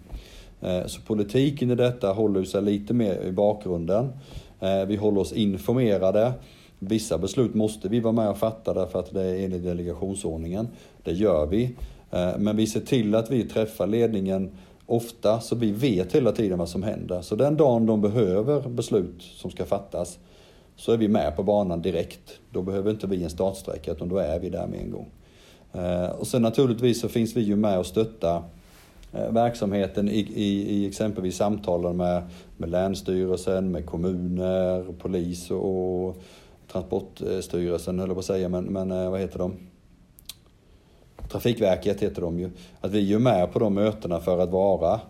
Eh, 0.61 0.87
så 0.87 1.01
politiken 1.01 1.71
i 1.71 1.75
detta 1.75 2.13
håller 2.13 2.45
sig 2.45 2.63
lite 2.63 2.95
mer 2.95 3.23
i 3.23 3.33
bakgrunden. 3.33 4.13
Eh, 4.61 4.85
vi 4.87 4.97
håller 4.97 5.21
oss 5.21 5.33
informerade. 5.33 6.33
Vissa 6.79 7.19
beslut 7.19 7.55
måste 7.55 7.89
vi 7.89 8.01
vara 8.01 8.13
med 8.13 8.29
och 8.29 8.39
fatta 8.39 8.75
därför 8.75 8.99
att 8.99 9.15
det 9.15 9.23
är 9.23 9.45
enligt 9.45 9.65
delegationsordningen. 9.65 10.69
Det 11.03 11.13
gör 11.13 11.47
vi. 11.47 11.65
Eh, 12.11 12.39
men 12.39 12.57
vi 12.57 12.67
ser 12.67 12.81
till 12.81 13.15
att 13.15 13.31
vi 13.31 13.45
träffar 13.45 13.87
ledningen 13.87 14.51
ofta 14.87 15.41
så 15.41 15.57
vi 15.57 15.73
vet 15.73 16.13
hela 16.13 16.33
tiden 16.33 16.59
vad 16.59 16.69
som 16.69 16.83
händer. 16.83 17.23
Så 17.23 17.37
den 17.37 17.57
dagen 17.57 17.87
de 17.87 18.01
behöver 18.01 18.69
beslut 18.69 19.23
som 19.23 19.51
ska 19.51 19.65
fattas 19.65 20.19
så 20.77 20.93
är 20.93 20.97
vi 20.97 21.09
med 21.09 21.37
på 21.37 21.43
banan 21.43 21.83
direkt. 21.83 22.41
Då 22.51 22.63
behöver 22.63 22.91
inte 22.91 23.07
vi 23.07 23.25
en 23.25 23.31
startsträcka 23.31 23.93
utan 23.93 24.09
då 24.09 24.19
är 24.19 24.39
vi 24.39 24.51
där 24.51 24.67
med 24.67 24.81
en 24.81 24.91
gång. 24.91 25.09
Eh, 25.73 26.11
och 26.11 26.27
sen 26.27 26.43
naturligtvis 26.43 27.01
så 27.01 27.09
finns 27.09 27.37
vi 27.37 27.41
ju 27.41 27.57
med 27.57 27.79
och 27.79 27.87
stöttar 27.87 28.43
eh, 29.13 29.31
verksamheten 29.31 30.09
i, 30.09 30.19
i, 30.19 30.77
i 30.77 30.87
exempelvis 30.89 31.37
samtalen 31.37 31.97
med, 31.97 32.23
med 32.57 32.71
Länsstyrelsen, 32.71 33.71
med 33.71 33.87
kommuner, 33.87 34.85
polis 34.99 35.51
och, 35.51 36.17
Transportstyrelsen 36.73 37.99
höll 37.99 38.09
jag 38.09 38.17
på 38.17 38.21
att 38.21 38.25
säga, 38.25 38.49
men, 38.49 38.65
men 38.65 38.91
eh, 38.91 39.11
vad 39.11 39.21
heter 39.21 39.39
de? 39.39 39.57
Trafikverket 41.29 42.03
heter 42.03 42.23
de 42.23 42.41
ju. 42.41 42.51
Att 42.81 42.91
vi 42.91 43.13
är 43.13 43.19
med 43.19 43.53
på 43.53 43.59
de 43.59 43.75
mötena 43.75 44.21
för 44.21 44.39
att 44.39 44.51
vara 44.51 45.01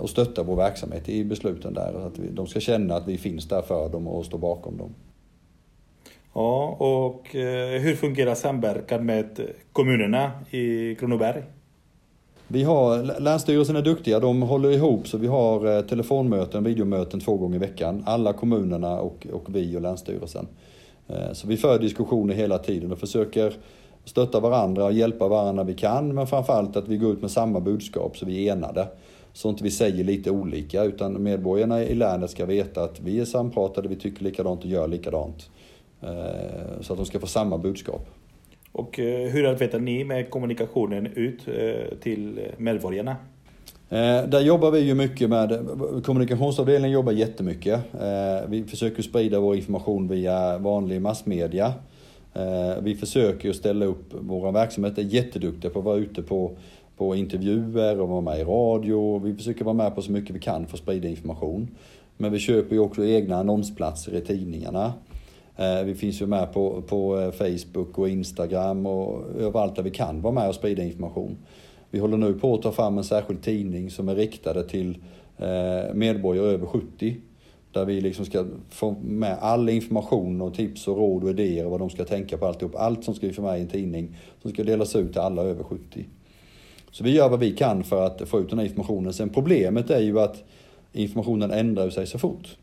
och 0.00 0.10
stötta 0.10 0.42
vår 0.42 0.56
verksamhet 0.56 1.08
i 1.08 1.24
besluten 1.24 1.74
där. 1.74 2.06
Att 2.06 2.14
de 2.30 2.46
ska 2.46 2.60
känna 2.60 2.96
att 2.96 3.08
vi 3.08 3.18
finns 3.18 3.48
där 3.48 3.62
för 3.62 3.88
dem 3.88 4.08
och 4.08 4.24
står 4.24 4.38
bakom 4.38 4.76
dem. 4.76 4.94
Ja, 6.34 6.76
och 6.78 7.28
hur 7.80 7.94
fungerar 7.94 8.34
samverkan 8.34 9.06
med 9.06 9.40
kommunerna 9.72 10.30
i 10.50 10.94
Kronoberg? 10.94 11.42
Vi 12.48 12.62
har, 12.62 13.20
Länsstyrelsen 13.20 13.76
är 13.76 13.82
duktiga, 13.82 14.20
de 14.20 14.42
håller 14.42 14.70
ihop 14.70 15.08
så 15.08 15.18
vi 15.18 15.26
har 15.26 15.76
eh, 15.76 15.82
telefonmöten, 15.82 16.64
videomöten 16.64 17.20
två 17.20 17.36
gånger 17.36 17.56
i 17.56 17.58
veckan. 17.58 18.02
Alla 18.06 18.32
kommunerna 18.32 19.00
och, 19.00 19.26
och 19.32 19.54
vi 19.54 19.76
och 19.76 19.80
Länsstyrelsen. 19.80 20.46
Eh, 21.08 21.32
så 21.32 21.48
vi 21.48 21.56
för 21.56 21.78
diskussioner 21.78 22.34
hela 22.34 22.58
tiden 22.58 22.92
och 22.92 22.98
försöker 22.98 23.54
stötta 24.04 24.40
varandra 24.40 24.84
och 24.84 24.92
hjälpa 24.92 25.28
varandra 25.28 25.64
vi 25.64 25.74
kan. 25.74 26.14
Men 26.14 26.26
framförallt 26.26 26.76
att 26.76 26.88
vi 26.88 26.96
går 26.96 27.12
ut 27.12 27.20
med 27.20 27.30
samma 27.30 27.60
budskap 27.60 28.16
så 28.16 28.26
vi 28.26 28.48
är 28.48 28.52
enade. 28.52 28.88
Så 29.34 29.48
inte 29.48 29.64
vi 29.64 29.70
säger 29.70 30.04
lite 30.04 30.30
olika 30.30 30.84
utan 30.84 31.22
medborgarna 31.22 31.82
i 31.82 31.94
länet 31.94 32.30
ska 32.30 32.46
veta 32.46 32.84
att 32.84 33.00
vi 33.00 33.20
är 33.20 33.24
sampratade, 33.24 33.88
vi 33.88 33.96
tycker 33.96 34.24
likadant 34.24 34.60
och 34.60 34.70
gör 34.70 34.88
likadant. 34.88 35.50
Eh, 36.02 36.80
så 36.80 36.92
att 36.92 36.98
de 36.98 37.06
ska 37.06 37.20
få 37.20 37.26
samma 37.26 37.58
budskap. 37.58 38.08
Och 38.72 39.00
eh, 39.00 39.30
hur 39.30 39.46
arbetar 39.46 39.78
ni 39.78 40.04
med 40.04 40.30
kommunikationen 40.30 41.06
ut 41.06 41.48
eh, 41.48 41.98
till 41.98 42.40
medborgarna? 42.56 43.16
Där 44.28 44.40
jobbar 44.40 44.70
vi 44.70 44.80
ju 44.80 44.94
mycket 44.94 45.30
med, 45.30 45.66
kommunikationsavdelningen 46.04 46.90
jobbar 46.90 47.12
jättemycket. 47.12 47.80
Vi 48.48 48.64
försöker 48.68 49.02
sprida 49.02 49.40
vår 49.40 49.56
information 49.56 50.08
via 50.08 50.58
vanlig 50.58 51.00
massmedia. 51.00 51.74
Vi 52.82 52.94
försöker 52.94 53.52
ställa 53.52 53.84
upp, 53.84 54.14
vår 54.20 54.52
verksamhet 54.52 54.98
är 54.98 55.02
jätteduktiga 55.02 55.70
på 55.70 55.78
att 55.78 55.84
vara 55.84 55.96
ute 55.96 56.22
på, 56.22 56.56
på 56.96 57.16
intervjuer 57.16 58.00
och 58.00 58.08
vara 58.08 58.20
med 58.20 58.40
i 58.40 58.44
radio. 58.44 59.18
Vi 59.18 59.34
försöker 59.34 59.64
vara 59.64 59.74
med 59.74 59.94
på 59.94 60.02
så 60.02 60.12
mycket 60.12 60.36
vi 60.36 60.40
kan 60.40 60.66
för 60.66 60.76
att 60.76 60.82
sprida 60.82 61.08
information. 61.08 61.68
Men 62.16 62.32
vi 62.32 62.38
köper 62.38 62.74
ju 62.74 62.80
också 62.80 63.04
egna 63.04 63.36
annonsplatser 63.36 64.16
i 64.16 64.20
tidningarna. 64.20 64.92
Eh, 65.56 65.84
vi 65.84 65.94
finns 65.94 66.22
ju 66.22 66.26
med 66.26 66.52
på, 66.52 66.82
på 66.82 67.20
eh, 67.20 67.30
Facebook 67.30 67.98
och 67.98 68.08
Instagram 68.08 68.86
och 68.86 69.24
överallt 69.38 69.76
där 69.76 69.82
vi 69.82 69.90
kan 69.90 70.20
vara 70.20 70.34
med 70.34 70.48
och 70.48 70.54
sprida 70.54 70.82
information. 70.82 71.36
Vi 71.90 71.98
håller 71.98 72.16
nu 72.16 72.34
på 72.34 72.54
att 72.54 72.62
ta 72.62 72.72
fram 72.72 72.98
en 72.98 73.04
särskild 73.04 73.42
tidning 73.42 73.90
som 73.90 74.08
är 74.08 74.14
riktade 74.14 74.68
till 74.68 74.98
eh, 75.38 75.94
medborgare 75.94 76.46
över 76.46 76.66
70. 76.66 77.16
Där 77.72 77.84
vi 77.84 78.00
liksom 78.00 78.24
ska 78.24 78.46
få 78.70 78.96
med 79.02 79.36
all 79.40 79.68
information 79.68 80.40
och 80.40 80.54
tips 80.54 80.88
och 80.88 80.96
råd 80.96 81.24
och 81.24 81.30
idéer 81.30 81.64
och 81.64 81.70
vad 81.70 81.80
de 81.80 81.90
ska 81.90 82.04
tänka 82.04 82.38
på 82.38 82.46
alltihop. 82.46 82.74
Allt 82.76 83.04
som 83.04 83.14
ska 83.14 83.26
vi 83.26 83.32
få 83.32 83.42
med 83.42 83.58
i 83.58 83.62
en 83.62 83.68
tidning 83.68 84.16
som 84.42 84.50
ska 84.50 84.64
delas 84.64 84.96
ut 84.96 85.12
till 85.12 85.20
alla 85.20 85.42
över 85.42 85.64
70. 85.64 86.04
Så 86.94 87.04
vi 87.04 87.10
gör 87.10 87.28
vad 87.28 87.40
vi 87.40 87.52
kan 87.52 87.84
för 87.84 88.06
att 88.06 88.28
få 88.28 88.40
ut 88.40 88.50
den 88.50 88.58
här 88.58 88.66
informationen. 88.66 89.12
Sen 89.12 89.28
problemet 89.28 89.90
är 89.90 90.00
ju 90.00 90.20
att 90.20 90.44
informationen 90.92 91.50
ändrar 91.50 91.90
sig 91.90 92.06
så 92.06 92.18
fort. 92.18 92.56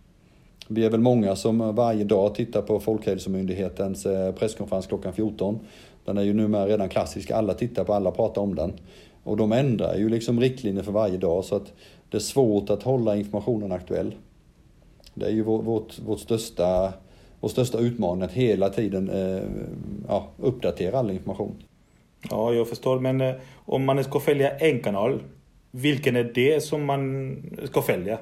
Vi 0.67 0.85
är 0.85 0.89
väl 0.89 0.99
många 0.99 1.35
som 1.35 1.75
varje 1.75 2.03
dag 2.03 2.35
tittar 2.35 2.61
på 2.61 2.79
Folkhälsomyndighetens 2.79 4.05
eh, 4.05 4.33
presskonferens 4.33 4.87
klockan 4.87 5.13
14. 5.13 5.59
Den 6.05 6.17
är 6.17 6.21
ju 6.21 6.33
numera 6.33 6.67
redan 6.67 6.89
klassisk, 6.89 7.31
alla 7.31 7.53
tittar 7.53 7.83
på, 7.83 7.93
alla 7.93 8.11
pratar 8.11 8.41
om 8.41 8.55
den. 8.55 8.73
Och 9.23 9.37
de 9.37 9.51
ändrar 9.51 9.95
ju 9.95 10.09
liksom 10.09 10.39
riktlinjer 10.39 10.83
för 10.83 10.91
varje 10.91 11.17
dag 11.17 11.45
så 11.45 11.55
att 11.55 11.73
det 12.09 12.17
är 12.17 12.21
svårt 12.21 12.69
att 12.69 12.83
hålla 12.83 13.15
informationen 13.15 13.71
aktuell. 13.71 14.15
Det 15.13 15.25
är 15.25 15.31
ju 15.31 15.43
vårt, 15.43 15.99
vårt 15.99 16.19
största, 16.19 16.93
vår 17.39 17.49
största 17.49 17.77
utmaning 17.77 18.23
att 18.23 18.31
hela 18.31 18.69
tiden 18.69 19.09
eh, 19.09 19.43
ja, 20.07 20.27
uppdatera 20.37 20.99
all 20.99 21.11
information. 21.11 21.55
Ja, 22.29 22.53
jag 22.53 22.69
förstår. 22.69 22.99
Men 22.99 23.21
eh, 23.21 23.33
om 23.65 23.85
man 23.85 24.03
ska 24.03 24.19
följa 24.19 24.57
en 24.57 24.79
kanal, 24.79 25.19
vilken 25.71 26.15
är 26.15 26.31
det 26.35 26.63
som 26.63 26.85
man 26.85 27.35
ska 27.65 27.81
följa? 27.81 28.17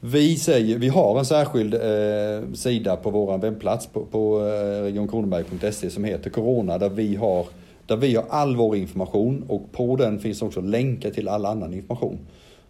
Vi, 0.00 0.36
säger, 0.36 0.78
vi 0.78 0.88
har 0.88 1.18
en 1.18 1.24
särskild 1.24 1.74
eh, 1.74 2.52
sida 2.54 2.96
på 2.96 3.10
vår 3.10 3.38
webbplats 3.38 3.86
på, 3.86 4.06
på 4.06 4.40
eh, 4.40 4.82
regionkronoberg.se 4.82 5.90
som 5.90 6.04
heter 6.04 6.30
Corona 6.30 6.78
där 6.78 6.88
vi, 6.88 7.16
har, 7.16 7.46
där 7.86 7.96
vi 7.96 8.14
har 8.14 8.24
all 8.28 8.56
vår 8.56 8.76
information 8.76 9.44
och 9.48 9.72
på 9.72 9.96
den 9.96 10.18
finns 10.18 10.42
också 10.42 10.60
länkar 10.60 11.10
till 11.10 11.28
all 11.28 11.46
annan 11.46 11.74
information. 11.74 12.18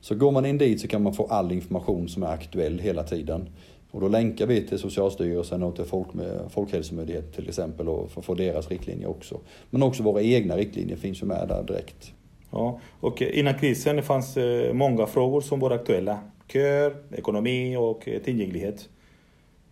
Så 0.01 0.15
går 0.15 0.31
man 0.31 0.47
in 0.47 0.59
dit 0.59 0.81
så 0.81 0.89
kan 0.89 1.03
man 1.03 1.15
få 1.15 1.27
all 1.27 1.53
information 1.53 2.09
som 2.09 2.23
är 2.23 2.27
aktuell 2.27 2.79
hela 2.79 3.03
tiden. 3.03 3.49
Och 3.95 4.01
då 4.01 4.09
länkar 4.09 4.47
vi 4.47 4.67
till 4.67 4.79
Socialstyrelsen 4.79 5.63
och 5.63 5.77
till 5.77 5.85
Folk, 5.85 6.09
Folkhälsomyndigheten 6.49 7.33
till 7.33 7.49
exempel 7.49 7.89
och 7.89 8.11
för 8.11 8.21
att 8.21 8.25
få 8.25 8.35
deras 8.35 8.71
riktlinjer 8.71 9.09
också. 9.09 9.41
Men 9.71 9.83
också 9.83 10.03
våra 10.03 10.23
egna 10.23 10.57
riktlinjer 10.57 10.97
finns 10.97 11.23
ju 11.23 11.27
med 11.27 11.49
där 11.49 11.63
direkt. 11.63 12.13
Ja, 12.51 12.81
och 13.01 13.23
innan 13.23 13.59
krisen 13.59 14.03
fanns 14.03 14.35
det 14.35 14.75
många 14.75 15.07
frågor 15.07 15.41
som 15.41 15.61
var 15.61 15.71
aktuella. 15.71 16.19
Köer, 16.53 16.97
ekonomi 17.13 17.77
och 17.77 18.09
tillgänglighet. 18.25 18.89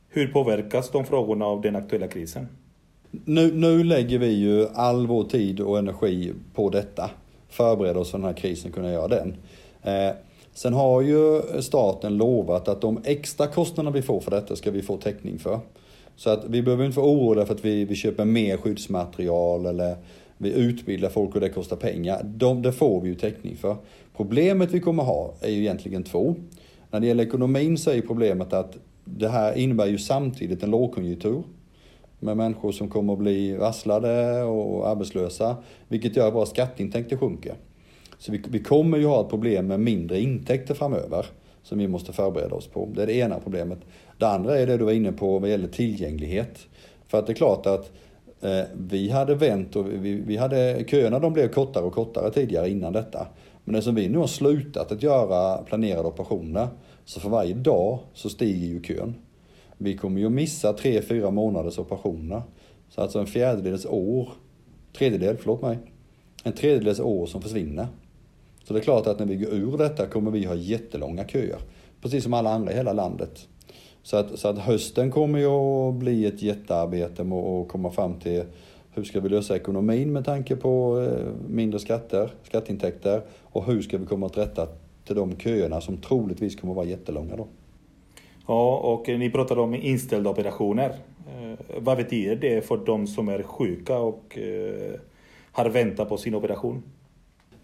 Hur 0.09 0.27
påverkas 0.27 0.91
de 0.91 1.05
frågorna 1.05 1.45
av 1.45 1.61
den 1.61 1.77
aktuella 1.77 2.09
krisen? 2.09 2.49
Nu, 3.11 3.53
nu 3.55 3.85
lägger 3.85 4.19
vi 4.19 4.33
ju 4.33 4.67
all 4.75 5.07
vår 5.07 5.25
tid 5.25 5.61
och 5.61 5.79
energi 5.79 6.33
på 6.55 6.71
detta. 6.71 7.11
Förbereda 7.49 8.01
oss 8.01 8.11
för 8.11 8.19
den 8.19 8.27
här 8.27 8.35
krisen, 8.35 8.73
kunna 8.73 8.93
göra 8.93 9.09
den. 9.09 9.37
Sen 10.55 10.73
har 10.73 11.01
ju 11.01 11.43
staten 11.63 12.17
lovat 12.17 12.69
att 12.69 12.81
de 12.81 13.01
extra 13.05 13.47
kostnaderna 13.47 13.91
vi 13.91 14.03
får 14.03 14.21
för 14.21 14.31
detta 14.31 14.57
ska 14.57 14.71
vi 14.71 14.83
få 14.83 14.97
täckning 14.97 15.39
för. 15.39 15.61
Så 16.17 16.31
att 16.31 16.45
vi 16.45 16.63
behöver 16.63 16.85
inte 16.85 16.99
vara 17.01 17.11
oroliga 17.11 17.47
för 17.47 17.55
att 17.55 17.65
vi, 17.65 17.85
vi 17.85 17.95
köper 17.95 18.25
mer 18.25 18.57
skyddsmaterial 18.57 19.67
eller 19.67 19.97
vi 20.39 20.53
utbildar 20.53 21.09
folk 21.09 21.35
och 21.35 21.41
det 21.41 21.49
kostar 21.49 21.77
pengar. 21.77 22.23
De, 22.25 22.63
det 22.63 22.73
får 22.73 23.01
vi 23.01 23.09
ju 23.09 23.15
täckning 23.15 23.57
för. 23.57 23.77
Problemet 24.17 24.71
vi 24.71 24.81
kommer 24.81 25.03
ha 25.03 25.35
är 25.41 25.51
ju 25.51 25.61
egentligen 25.61 26.03
två. 26.03 26.35
När 26.91 27.01
det 27.01 27.07
gäller 27.07 27.25
ekonomin 27.25 27.79
så 27.79 27.91
är 27.91 28.01
problemet 28.01 28.53
att 28.53 28.77
det 29.05 29.29
här 29.29 29.59
innebär 29.59 29.87
ju 29.87 29.99
samtidigt 29.99 30.63
en 30.63 30.71
lågkonjunktur 30.71 31.43
med 32.21 32.37
människor 32.37 32.73
som 32.73 32.89
kommer 32.89 33.13
att 33.13 33.19
bli 33.19 33.57
varslade 33.57 34.43
och 34.43 34.89
arbetslösa, 34.89 35.57
vilket 35.89 36.17
gör 36.17 36.29
att 36.29 36.35
våra 36.35 36.47
skatteintäkter 36.47 37.17
sjunker. 37.17 37.55
Så 38.23 38.33
vi, 38.33 38.43
vi 38.49 38.59
kommer 38.59 38.99
ju 38.99 39.07
ha 39.07 39.21
ett 39.21 39.29
problem 39.29 39.67
med 39.67 39.81
mindre 39.81 40.21
intäkter 40.21 40.75
framöver 40.75 41.27
som 41.63 41.79
vi 41.79 41.89
måste 41.89 42.13
förbereda 42.13 42.55
oss 42.55 42.67
på. 42.67 42.89
Det 42.95 43.03
är 43.03 43.07
det 43.07 43.15
ena 43.15 43.41
problemet. 43.41 43.79
Det 44.19 44.29
andra 44.29 44.59
är 44.59 44.67
det 44.67 44.77
du 44.77 44.85
var 44.85 44.93
inne 44.93 45.13
på 45.13 45.39
vad 45.39 45.51
gäller 45.51 45.69
tillgänglighet. 45.69 46.67
För 47.07 47.19
att 47.19 47.27
det 47.27 47.33
är 47.33 47.35
klart 47.35 47.67
att 47.67 47.93
eh, 48.41 48.63
vi 48.75 49.11
hade 49.11 49.35
vänt 49.35 49.77
och 49.77 49.87
vi, 49.93 50.15
vi 50.15 50.37
hade, 50.37 50.85
köerna 50.89 51.19
de 51.19 51.33
blev 51.33 51.49
kortare 51.49 51.85
och 51.85 51.93
kortare 51.93 52.31
tidigare 52.31 52.71
innan 52.71 52.93
detta. 52.93 53.27
Men 53.65 53.75
eftersom 53.75 53.95
vi 53.95 54.09
nu 54.09 54.19
har 54.19 54.27
slutat 54.27 54.93
att 54.93 55.03
göra 55.03 55.63
planerade 55.63 56.09
operationer 56.09 56.69
så 57.05 57.21
för 57.21 57.29
varje 57.29 57.55
dag 57.55 57.99
så 58.15 58.29
stiger 58.29 58.67
ju 58.67 58.83
kön. 58.83 59.15
Vi 59.79 59.97
kommer 59.97 60.21
ju 60.21 60.29
missa 60.29 60.73
tre, 60.73 61.03
fyra 61.03 61.31
månaders 61.31 61.79
operationer. 61.79 62.43
Så 62.89 63.01
alltså 63.01 63.19
en 63.19 63.27
fjärdedels 63.27 63.87
år, 63.87 64.29
tredjedel, 64.99 65.37
förlåt 65.37 65.63
mig, 65.63 65.79
en 66.45 66.53
tredjedels 66.53 67.01
år 67.01 67.27
som 67.27 67.43
försvinner. 67.43 67.87
Så 68.65 68.75
det 68.75 68.81
är 68.81 68.83
klart 68.83 69.07
att 69.07 69.19
när 69.19 69.27
vi 69.27 69.37
går 69.37 69.53
ur 69.53 69.79
detta 69.79 70.07
kommer 70.07 70.31
vi 70.31 70.45
ha 70.45 70.55
jättelånga 70.55 71.25
köer. 71.25 71.59
Precis 72.01 72.25
som 72.25 72.35
alla 72.35 72.51
andra 72.51 72.73
i 72.73 72.77
hela 72.77 72.93
landet. 72.93 73.49
Så 74.03 74.17
att, 74.17 74.39
så 74.39 74.49
att 74.49 74.59
hösten 74.59 75.11
kommer 75.11 75.39
ju 75.39 75.47
att 75.47 75.95
bli 75.95 76.27
ett 76.27 76.43
jättearbete 76.43 77.25
med 77.25 77.39
att 77.39 77.69
komma 77.69 77.91
fram 77.91 78.21
till 78.21 78.45
hur 78.95 79.05
ska 79.05 79.21
vi 79.21 79.29
lösa 79.29 79.57
ekonomin 79.57 80.13
med 80.13 80.25
tanke 80.25 80.57
på 80.57 81.01
eh, 81.01 81.49
mindre 81.49 81.81
skatter, 81.81 82.31
skatteintäkter 82.43 83.23
och 83.43 83.65
hur 83.65 83.83
ska 83.83 83.99
vi 83.99 84.07
komma 84.07 84.29
till 84.29 84.43
rätta 84.43 84.69
till 85.05 85.17
de 85.17 85.37
köerna 85.37 85.81
som 85.81 85.97
troligtvis 85.97 86.61
kommer 86.61 86.73
att 86.73 86.77
vara 86.77 86.87
jättelånga 86.87 87.37
då. 87.37 87.47
Ja, 88.47 88.77
och 88.77 89.09
ni 89.09 89.31
pratade 89.31 89.61
om 89.61 89.75
inställda 89.75 90.31
operationer. 90.31 90.97
Eh, 91.29 91.59
vad 91.81 91.97
betyder 91.97 92.37
det 92.37 92.67
för 92.67 92.77
de 92.87 93.07
som 93.07 93.29
är 93.29 93.43
sjuka 93.43 93.99
och 93.99 94.39
eh, 94.39 95.01
har 95.53 95.69
väntat 95.69 96.09
på 96.09 96.17
sin 96.17 96.35
operation? 96.35 96.83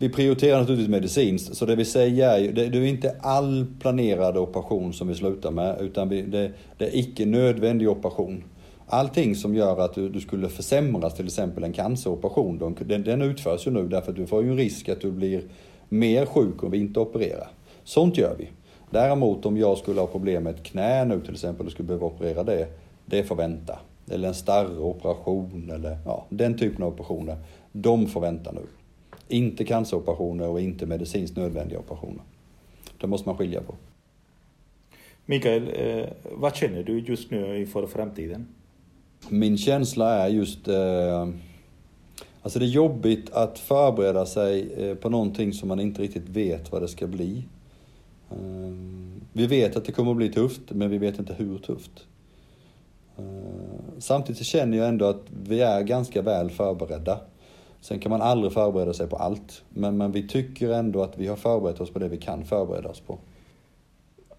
Vi 0.00 0.09
prioriterar 0.09 0.61
naturligtvis 0.61 0.88
medicinskt, 0.88 1.57
så 1.57 1.67
det 1.67 1.76
vi 1.76 1.85
säger 1.85 2.31
är 2.31 2.38
ju, 2.38 2.52
det, 2.52 2.69
det 2.69 2.78
är 2.78 2.83
inte 2.83 3.17
all 3.21 3.67
planerad 3.81 4.37
operation 4.37 4.93
som 4.93 5.09
vi 5.09 5.14
slutar 5.14 5.50
med, 5.50 5.81
utan 5.81 6.09
vi, 6.09 6.23
det, 6.23 6.52
det 6.78 6.85
är 6.85 6.97
icke 6.97 7.26
nödvändig 7.26 7.88
operation. 7.88 8.45
Allting 8.87 9.37
som 9.37 9.55
gör 9.55 9.81
att 9.81 9.95
du, 9.95 10.09
du, 10.09 10.21
skulle 10.21 10.49
försämras, 10.49 11.14
till 11.14 11.26
exempel 11.26 11.64
en 11.64 11.73
canceroperation, 11.73 12.76
den, 12.78 13.02
den 13.02 13.23
utförs 13.23 13.67
ju 13.67 13.71
nu 13.71 13.88
därför 13.88 14.11
att 14.11 14.17
du 14.17 14.26
får 14.26 14.43
ju 14.43 14.50
en 14.50 14.57
risk 14.57 14.88
att 14.88 15.00
du 15.00 15.11
blir 15.11 15.43
mer 15.88 16.26
sjuk 16.26 16.62
om 16.62 16.71
vi 16.71 16.78
inte 16.78 17.00
opererar. 17.00 17.49
Sånt 17.85 18.19
gör 18.19 18.35
vi. 18.38 18.49
Däremot 18.90 19.47
om 19.47 19.57
jag 19.57 19.78
skulle 19.78 20.00
ha 20.00 20.07
problem 20.07 20.43
med 20.43 20.55
ett 20.55 20.62
knä 20.62 21.05
nu 21.05 21.21
till 21.21 21.35
exempel 21.35 21.67
och 21.67 21.73
skulle 21.73 21.87
behöva 21.87 22.07
operera 22.07 22.45
det, 22.45 22.67
det 23.07 23.23
får 23.23 23.37
vänta. 23.37 23.78
Eller 24.11 24.28
en 24.28 24.35
starroperation 24.35 25.71
eller 25.75 25.99
ja, 26.05 26.26
den 26.28 26.59
typen 26.59 26.83
av 26.83 26.93
operationer, 26.93 27.37
de 27.73 28.07
får 28.07 28.21
vänta 28.21 28.52
nu. 28.52 28.62
Inte 29.28 29.64
canceroperationer 29.64 30.49
och 30.49 30.61
inte 30.61 30.87
medicinskt 30.87 31.37
nödvändiga 31.37 31.78
operationer. 31.78 32.23
Det 33.00 33.06
måste 33.06 33.28
man 33.28 33.38
skilja 33.38 33.61
på. 33.61 33.75
Mikael, 35.26 35.70
eh, 35.75 36.06
vad 36.32 36.56
känner 36.56 36.82
du 36.82 37.00
just 37.00 37.30
nu 37.30 37.61
inför 37.61 37.87
framtiden? 37.87 38.47
Min 39.28 39.58
känsla 39.58 40.14
är 40.14 40.28
just 40.28 40.68
eh, 40.68 41.28
Alltså 42.42 42.58
det 42.58 42.64
är 42.64 42.68
jobbigt 42.68 43.30
att 43.30 43.58
förbereda 43.58 44.26
sig 44.26 44.73
eh, 44.73 44.94
på 44.94 45.11
någonting 45.11 45.52
som 45.52 45.68
man 45.68 45.80
inte 45.80 46.02
riktigt 46.02 46.28
vet 46.28 46.73
vad 46.73 46.82
det 46.82 46.88
ska 46.88 47.06
bli. 47.06 47.44
Vi 49.32 49.47
vet 49.47 49.76
att 49.76 49.85
det 49.85 49.92
kommer 49.92 50.11
att 50.11 50.16
bli 50.16 50.28
tufft, 50.28 50.61
men 50.68 50.90
vi 50.90 50.99
vet 50.99 51.18
inte 51.18 51.35
hur 51.35 51.58
tufft. 51.58 52.06
Samtidigt 53.99 54.38
så 54.38 54.44
känner 54.44 54.78
jag 54.78 54.88
ändå 54.88 55.04
att 55.04 55.23
vi 55.49 55.61
är 55.61 55.82
ganska 55.82 56.23
väl 56.23 56.50
förberedda. 56.50 57.20
Sen 57.80 57.99
kan 57.99 58.11
man 58.11 58.23
aldrig 58.23 58.52
förbereda 58.52 58.92
sig 58.92 59.06
på 59.06 59.16
allt, 59.16 59.62
men, 59.68 59.97
men 59.97 60.12
vi 60.12 60.28
tycker 60.28 60.70
ändå 60.70 61.02
att 61.02 61.18
vi 61.18 61.26
har 61.26 61.37
förberett 61.37 61.80
oss 61.80 61.90
på 61.90 61.99
det 61.99 62.08
vi 62.08 62.16
kan 62.16 62.44
förbereda 62.44 62.88
oss 62.88 63.00
på. 63.00 63.18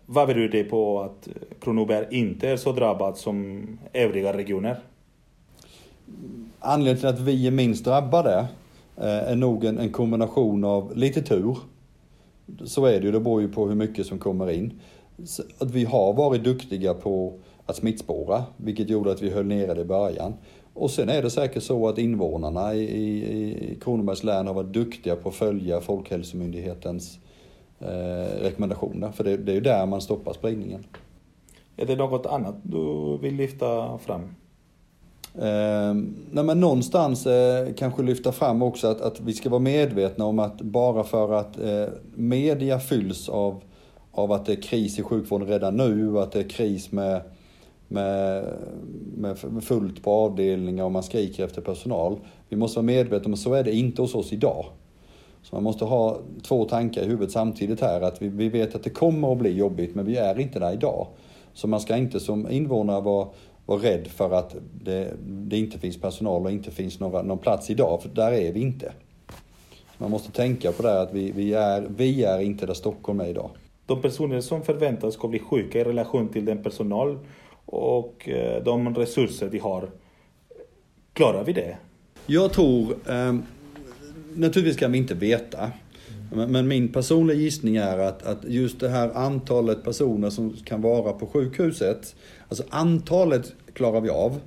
Vad 0.05 0.27
beror 0.27 0.47
det 0.47 0.63
på 0.63 1.01
att 1.01 1.27
Kronoberg 1.59 2.07
inte 2.11 2.49
är 2.49 2.57
så 2.57 2.71
drabbat 2.71 3.17
som 3.17 3.65
övriga 3.93 4.33
regioner? 4.33 4.79
Anledningen 6.59 6.99
till 6.99 7.07
att 7.07 7.19
vi 7.19 7.47
är 7.47 7.51
minst 7.51 7.85
drabbade 7.85 8.47
eh, 8.97 9.31
är 9.31 9.35
nog 9.35 9.65
en, 9.65 9.79
en 9.79 9.91
kombination 9.91 10.63
av 10.63 10.97
lite 10.97 11.21
tur. 11.21 11.57
Så 12.65 12.85
är 12.85 12.99
det 12.99 13.05
ju, 13.05 13.11
det 13.11 13.19
beror 13.19 13.41
ju 13.41 13.51
på 13.51 13.67
hur 13.67 13.75
mycket 13.75 14.05
som 14.05 14.19
kommer 14.19 14.49
in. 14.49 14.79
Att 15.57 15.71
vi 15.71 15.85
har 15.85 16.13
varit 16.13 16.43
duktiga 16.43 16.93
på 16.93 17.33
att 17.65 17.75
smittspåra, 17.75 18.43
vilket 18.57 18.89
gjorde 18.89 19.11
att 19.11 19.21
vi 19.21 19.29
höll 19.29 19.45
nere 19.45 19.73
det 19.73 19.81
i 19.81 19.85
början. 19.85 20.33
Och 20.73 20.91
sen 20.91 21.09
är 21.09 21.21
det 21.21 21.29
säkert 21.29 21.63
så 21.63 21.87
att 21.87 21.97
invånarna 21.97 22.73
i, 22.73 22.83
i, 22.83 23.71
i 23.71 23.77
Kronobergs 23.81 24.23
län 24.23 24.47
har 24.47 24.53
varit 24.53 24.73
duktiga 24.73 25.15
på 25.15 25.29
att 25.29 25.35
följa 25.35 25.81
Folkhälsomyndighetens 25.81 27.19
eh, 27.79 28.41
rekommendationer. 28.41 29.11
För 29.11 29.23
det, 29.23 29.37
det 29.37 29.51
är 29.51 29.55
ju 29.55 29.61
där 29.61 29.85
man 29.85 30.01
stoppar 30.01 30.33
spridningen. 30.33 30.85
Är 31.77 31.85
det 31.85 31.95
något 31.95 32.25
annat 32.25 32.55
du 32.63 33.17
vill 33.21 33.35
lyfta 33.35 33.97
fram? 33.97 34.21
Eh, 35.35 35.93
nej 36.31 36.43
men 36.43 36.59
någonstans 36.59 37.27
eh, 37.27 37.73
kanske 37.73 38.03
lyfta 38.03 38.31
fram 38.31 38.61
också 38.61 38.87
att, 38.87 39.01
att 39.01 39.19
vi 39.19 39.33
ska 39.33 39.49
vara 39.49 39.59
medvetna 39.59 40.25
om 40.25 40.39
att 40.39 40.61
bara 40.61 41.03
för 41.03 41.33
att 41.33 41.59
eh, 41.59 41.85
media 42.15 42.79
fylls 42.79 43.29
av, 43.29 43.61
av 44.11 44.31
att 44.31 44.45
det 44.45 44.51
är 44.51 44.61
kris 44.61 44.99
i 44.99 45.03
sjukvården 45.03 45.47
redan 45.47 45.77
nu 45.77 46.19
att 46.19 46.31
det 46.31 46.39
är 46.39 46.49
kris 46.49 46.91
med, 46.91 47.21
med, 47.89 48.45
med 49.17 49.63
fullt 49.63 50.03
på 50.03 50.11
avdelningar 50.11 50.83
och 50.83 50.91
man 50.91 51.03
skriker 51.03 51.45
efter 51.45 51.61
personal. 51.61 52.19
Vi 52.49 52.57
måste 52.57 52.79
vara 52.79 52.85
medvetna 52.85 53.25
om 53.25 53.33
att 53.33 53.39
så 53.39 53.53
är 53.53 53.63
det 53.63 53.75
inte 53.75 54.01
hos 54.01 54.15
oss 54.15 54.33
idag. 54.33 54.65
Så 55.41 55.55
man 55.55 55.63
måste 55.63 55.85
ha 55.85 56.17
två 56.43 56.65
tankar 56.65 57.01
i 57.01 57.05
huvudet 57.05 57.31
samtidigt 57.31 57.81
här. 57.81 58.01
Att 58.01 58.21
vi, 58.21 58.27
vi 58.27 58.49
vet 58.49 58.75
att 58.75 58.83
det 58.83 58.89
kommer 58.89 59.31
att 59.31 59.37
bli 59.37 59.57
jobbigt 59.57 59.95
men 59.95 60.05
vi 60.05 60.17
är 60.17 60.39
inte 60.39 60.59
där 60.59 60.73
idag. 60.73 61.07
Så 61.53 61.67
man 61.67 61.79
ska 61.79 61.97
inte 61.97 62.19
som 62.19 62.51
invånare 62.51 63.01
vara, 63.01 63.27
vara 63.65 63.79
rädd 63.79 64.07
för 64.07 64.31
att 64.31 64.55
det, 64.83 65.13
det 65.27 65.57
inte 65.57 65.79
finns 65.79 66.01
personal 66.01 66.45
och 66.45 66.51
inte 66.51 66.71
finns 66.71 66.99
några, 66.99 67.21
någon 67.21 67.37
plats 67.37 67.69
idag. 67.69 68.01
För 68.01 68.09
där 68.09 68.31
är 68.31 68.53
vi 68.53 68.61
inte. 68.61 68.93
Man 69.97 70.11
måste 70.11 70.31
tänka 70.31 70.71
på 70.71 70.83
det 70.83 71.01
att 71.01 71.13
vi, 71.13 71.31
vi, 71.31 71.53
är, 71.53 71.87
vi 71.97 72.23
är 72.23 72.39
inte 72.39 72.65
där 72.65 72.73
Stockholm 72.73 73.19
är 73.19 73.27
idag. 73.27 73.49
De 73.85 74.01
personer 74.01 74.41
som 74.41 74.61
förväntas 74.61 75.13
ska 75.13 75.27
bli 75.27 75.39
sjuka 75.39 75.79
i 75.79 75.83
relation 75.83 76.27
till 76.27 76.45
den 76.45 76.63
personal 76.63 77.19
och 77.71 78.29
eh, 78.29 78.63
de 78.63 78.95
resurser 78.95 79.49
vi 79.49 79.59
har. 79.59 79.89
Klarar 81.13 81.43
vi 81.43 81.53
det? 81.53 81.77
Jag 82.25 82.53
tror, 82.53 82.95
eh, 83.09 83.35
naturligtvis 84.35 84.77
kan 84.77 84.91
vi 84.91 84.97
inte 84.97 85.13
veta. 85.13 85.71
Men 86.31 86.67
min 86.67 86.87
personliga 86.87 87.37
gissning 87.37 87.75
är 87.75 87.97
att, 87.97 88.25
att 88.25 88.43
just 88.43 88.79
det 88.79 88.89
här 88.89 89.09
antalet 89.09 89.83
personer 89.83 90.29
som 90.29 90.53
kan 90.65 90.81
vara 90.81 91.13
på 91.13 91.27
sjukhuset, 91.27 92.15
alltså 92.47 92.63
antalet 92.69 93.53
klarar 93.73 94.01
vi 94.01 94.09
av. 94.09 94.39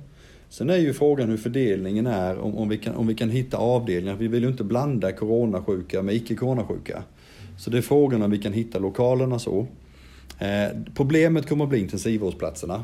Sen 0.49 0.69
är 0.69 0.77
ju 0.77 0.93
frågan 0.93 1.29
hur 1.29 1.37
fördelningen 1.37 2.07
är, 2.07 2.39
om, 2.39 2.57
om, 2.57 2.69
vi, 2.69 2.77
kan, 2.77 2.95
om 2.95 3.07
vi 3.07 3.15
kan 3.15 3.29
hitta 3.29 3.57
avdelningar. 3.57 4.15
Vi 4.15 4.27
vill 4.27 4.43
ju 4.43 4.49
inte 4.49 4.63
blanda 4.63 5.11
coronasjuka 5.11 6.01
med 6.01 6.15
icke-coronasjuka. 6.15 7.03
Så 7.57 7.69
det 7.69 7.77
är 7.77 7.81
frågan 7.81 8.21
om 8.21 8.31
vi 8.31 8.37
kan 8.37 8.53
hitta 8.53 8.79
lokalerna 8.79 9.39
så. 9.39 9.67
Eh, 10.39 10.77
problemet 10.95 11.49
kommer 11.49 11.63
att 11.63 11.69
bli 11.69 11.79
intensivvårdsplatserna. 11.79 12.83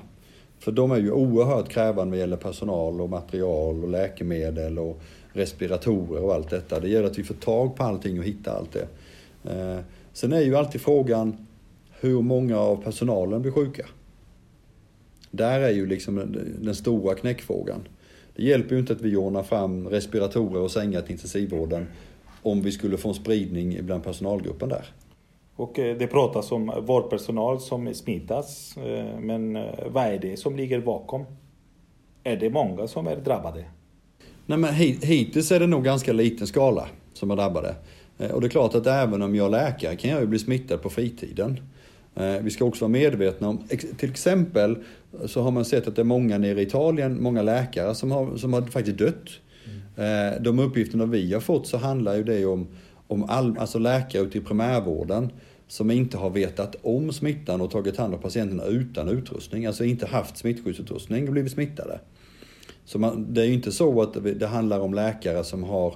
För 0.60 0.72
de 0.72 0.92
är 0.92 0.98
ju 0.98 1.12
oerhört 1.12 1.70
krävande 1.70 2.12
vad 2.12 2.20
gäller 2.20 2.38
personal 2.38 3.02
och 3.02 3.10
material 3.10 3.84
och 3.84 3.90
läkemedel 3.90 4.80
och 4.80 5.02
respiratorer 5.34 6.24
och 6.24 6.34
allt 6.34 6.50
detta. 6.50 6.80
Det 6.80 6.90
gäller 6.90 7.08
att 7.08 7.20
vi 7.20 7.24
får 7.24 7.36
tag 7.36 7.76
på 7.76 7.84
allting 7.84 8.20
och 8.20 8.26
hittar 8.26 8.56
allt 8.56 8.74
det. 8.74 8.88
Eh, 9.52 9.80
sen 10.14 10.34
är 10.34 10.42
ju 10.42 10.56
alltid 10.56 10.82
frågan 10.82 11.48
hur 12.00 12.22
många 12.22 12.60
av 12.60 12.84
personalen 12.84 13.42
blir 13.42 13.52
sjuka. 13.52 13.86
Där 15.32 15.60
är 15.60 15.70
ju 15.70 15.86
liksom 15.86 16.36
den 16.62 16.76
stora 16.76 17.16
knäckfrågan. 17.16 17.88
Det 18.36 18.44
hjälper 18.44 18.76
ju 18.76 18.82
inte 18.82 18.94
att 18.94 19.02
vi 19.02 19.16
ordnar 19.16 19.44
fram 19.44 19.88
respiratorer 19.88 20.62
och 20.62 20.72
sängar 20.72 21.02
till 21.02 21.12
intensivvården 21.12 21.88
om 22.42 22.62
vi 22.62 22.72
skulle 22.72 22.98
få 22.98 23.10
en 23.10 23.16
spridning 23.16 23.86
bland 23.86 24.04
personalgruppen 24.04 24.70
där. 24.70 24.86
Och 25.60 25.80
eh, 25.80 25.98
det 25.98 26.08
pratas 26.08 26.52
om 26.52 26.74
vårdpersonal 26.86 27.60
som 27.60 27.94
smittas, 27.94 28.78
eh, 28.78 29.20
men 29.20 29.54
vad 29.90 30.06
är 30.06 30.20
det 30.20 30.38
som 30.38 30.56
ligger 30.56 30.80
bakom? 30.82 31.26
Är 32.24 32.38
det 32.38 32.50
många 32.50 32.88
som 32.88 33.08
är 33.08 33.16
drabbade? 33.16 33.66
Nej, 34.46 34.58
men 34.58 34.74
hittills 34.74 35.52
är 35.52 35.60
det 35.60 35.68
nog 35.68 35.84
ganska 35.84 36.14
liten 36.14 36.48
skala 36.48 36.88
som 37.14 37.32
är 37.32 37.36
drabbade. 37.36 37.76
Eh, 38.18 38.32
och 38.32 38.42
det 38.42 38.48
är 38.48 38.50
klart 38.50 38.76
att 38.76 38.88
även 38.88 39.22
om 39.22 39.36
jag 39.36 39.46
är 39.46 39.50
läkare 39.50 39.96
kan 39.96 40.12
jag 40.12 40.22
ju 40.22 40.28
bli 40.28 40.40
smittad 40.40 40.82
på 40.82 40.90
fritiden. 40.90 41.60
Eh, 42.16 42.36
vi 42.42 42.50
ska 42.50 42.66
också 42.66 42.86
vara 42.86 42.92
medvetna 42.92 43.50
om, 43.50 43.68
till 43.98 44.10
exempel 44.10 44.78
så 45.26 45.42
har 45.42 45.52
man 45.52 45.66
sett 45.66 45.88
att 45.88 45.96
det 45.96 46.02
är 46.02 46.04
många 46.04 46.38
nere 46.38 46.60
i 46.60 46.64
Italien, 46.64 47.24
många 47.24 47.42
läkare 47.42 47.96
som 47.96 48.12
har, 48.12 48.38
som 48.38 48.54
har 48.54 48.62
faktiskt 48.62 48.98
dött. 48.98 49.30
Mm. 49.96 50.44
De 50.44 50.60
uppgifterna 50.60 51.06
vi 51.06 51.34
har 51.34 51.42
fått 51.42 51.68
så 51.68 51.78
handlar 51.78 52.16
ju 52.16 52.24
det 52.24 52.46
om, 52.46 52.68
om 53.08 53.24
all, 53.24 53.58
alltså 53.58 53.80
läkare 53.80 54.22
ute 54.22 54.38
i 54.38 54.42
primärvården 54.42 55.32
som 55.70 55.92
inte 55.92 56.18
har 56.18 56.30
vetat 56.30 56.76
om 56.82 57.14
smittan 57.14 57.62
och 57.62 57.72
tagit 57.72 57.98
hand 57.98 58.14
om 58.14 58.22
patienterna 58.22 58.64
utan 58.64 59.10
utrustning, 59.10 59.66
alltså 59.66 59.84
inte 59.84 60.06
haft 60.06 60.38
smittskyddsutrustning 60.38 61.28
och 61.28 61.34
blivit 61.34 61.52
smittade. 61.52 62.00
Så 62.86 63.00
man, 63.00 63.34
det 63.34 63.42
är 63.42 63.46
ju 63.46 63.54
inte 63.54 63.72
så 63.72 64.02
att 64.02 64.18
det 64.40 64.48
handlar 64.48 64.80
om 64.80 64.94
läkare 64.94 65.44
som 65.44 65.64
har 65.64 65.96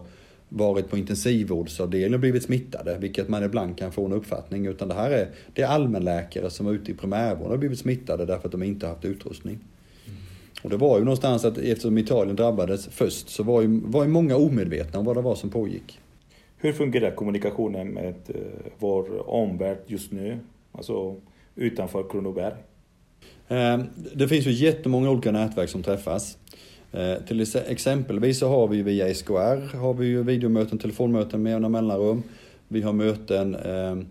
varit 0.49 0.89
på 0.89 0.97
intensivvårdsavdelningen 0.97 2.13
och 2.13 2.19
blivit 2.19 2.43
smittade, 2.43 2.97
vilket 2.97 3.29
man 3.29 3.43
ibland 3.43 3.77
kan 3.77 3.91
få 3.91 4.05
en 4.05 4.13
uppfattning. 4.13 4.65
Utan 4.65 4.87
det 4.87 4.93
här 4.93 5.11
är, 5.11 5.29
det 5.53 5.61
är 5.61 5.67
allmänläkare 5.67 6.49
som 6.49 6.67
är 6.67 6.71
ute 6.71 6.91
i 6.91 6.93
primärvården 6.93 7.51
och 7.51 7.59
blivit 7.59 7.79
smittade 7.79 8.25
därför 8.25 8.47
att 8.47 8.51
de 8.51 8.63
inte 8.63 8.87
haft 8.87 9.05
utrustning. 9.05 9.59
Mm. 10.05 10.17
Och 10.63 10.69
det 10.69 10.77
var 10.77 10.97
ju 10.97 11.03
någonstans 11.03 11.45
att 11.45 11.57
eftersom 11.57 11.97
Italien 11.97 12.35
drabbades 12.35 12.87
först 12.87 13.29
så 13.29 13.43
var 13.43 13.61
ju, 13.61 13.81
var 13.83 14.03
ju 14.03 14.09
många 14.09 14.35
omedvetna 14.35 14.99
om 14.99 15.05
vad 15.05 15.17
det 15.17 15.21
var 15.21 15.35
som 15.35 15.49
pågick. 15.49 15.99
Hur 16.63 16.73
fungerar 16.73 17.11
kommunikationen 17.11 17.87
med 17.87 18.15
eh, 18.27 18.41
vår 18.79 19.29
omvärld 19.29 19.77
just 19.87 20.11
nu? 20.11 20.39
Alltså 20.71 21.15
utanför 21.55 22.09
Kronoberg? 22.09 22.53
Ehm, 23.47 23.83
det 24.15 24.27
finns 24.27 24.47
ju 24.47 24.51
jättemånga 24.51 25.09
olika 25.09 25.31
nätverk 25.31 25.69
som 25.69 25.83
träffas. 25.83 26.37
Ehm, 26.91 27.23
till 27.27 27.45
exempelvis 27.67 28.39
så 28.39 28.47
har 28.47 28.67
vi 28.67 28.81
via 28.81 29.13
SKR 29.13 29.75
har 29.77 29.93
vi 29.93 30.05
ju 30.05 30.23
videomöten, 30.23 30.77
telefonmöten 30.77 31.43
med 31.43 31.51
jämna 31.51 31.69
mellanrum. 31.69 32.23
Vi 32.67 32.81
har 32.81 32.93
möten, 32.93 33.55
ehm, 33.55 34.05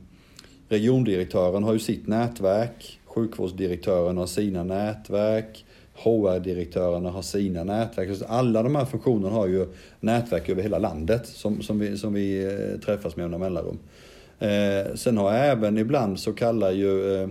regiondirektören 0.69 1.65
har 1.65 1.73
ju 1.73 1.79
sitt 1.79 2.07
nätverk, 2.07 3.01
sjukvårdsdirektören 3.05 4.17
har 4.17 4.27
sina 4.27 4.65
nätverk, 4.65 5.65
HR-direktörerna 6.03 7.11
har 7.11 7.23
sina 7.23 7.65
nätverk. 7.65 8.23
Alla 8.29 8.63
de 8.63 8.75
här 8.75 8.85
funktionerna 8.85 9.35
har 9.35 9.47
ju 9.47 9.67
nätverk 10.01 10.49
över 10.49 10.63
hela 10.63 10.79
landet 10.79 11.27
som, 11.27 11.63
som, 11.63 11.79
vi, 11.79 11.99
som 11.99 12.13
vi 12.13 12.45
eh, 12.45 12.81
träffas 12.81 13.17
med 13.17 13.25
under 13.25 13.39
mellanrum. 13.39 13.79
Eh, 14.39 14.95
sen 14.95 15.17
har 15.17 15.33
även 15.33 15.79
ibland 15.79 16.21
så 16.21 16.33
kallar 16.33 16.71
ju 16.71 17.23
eh, 17.23 17.29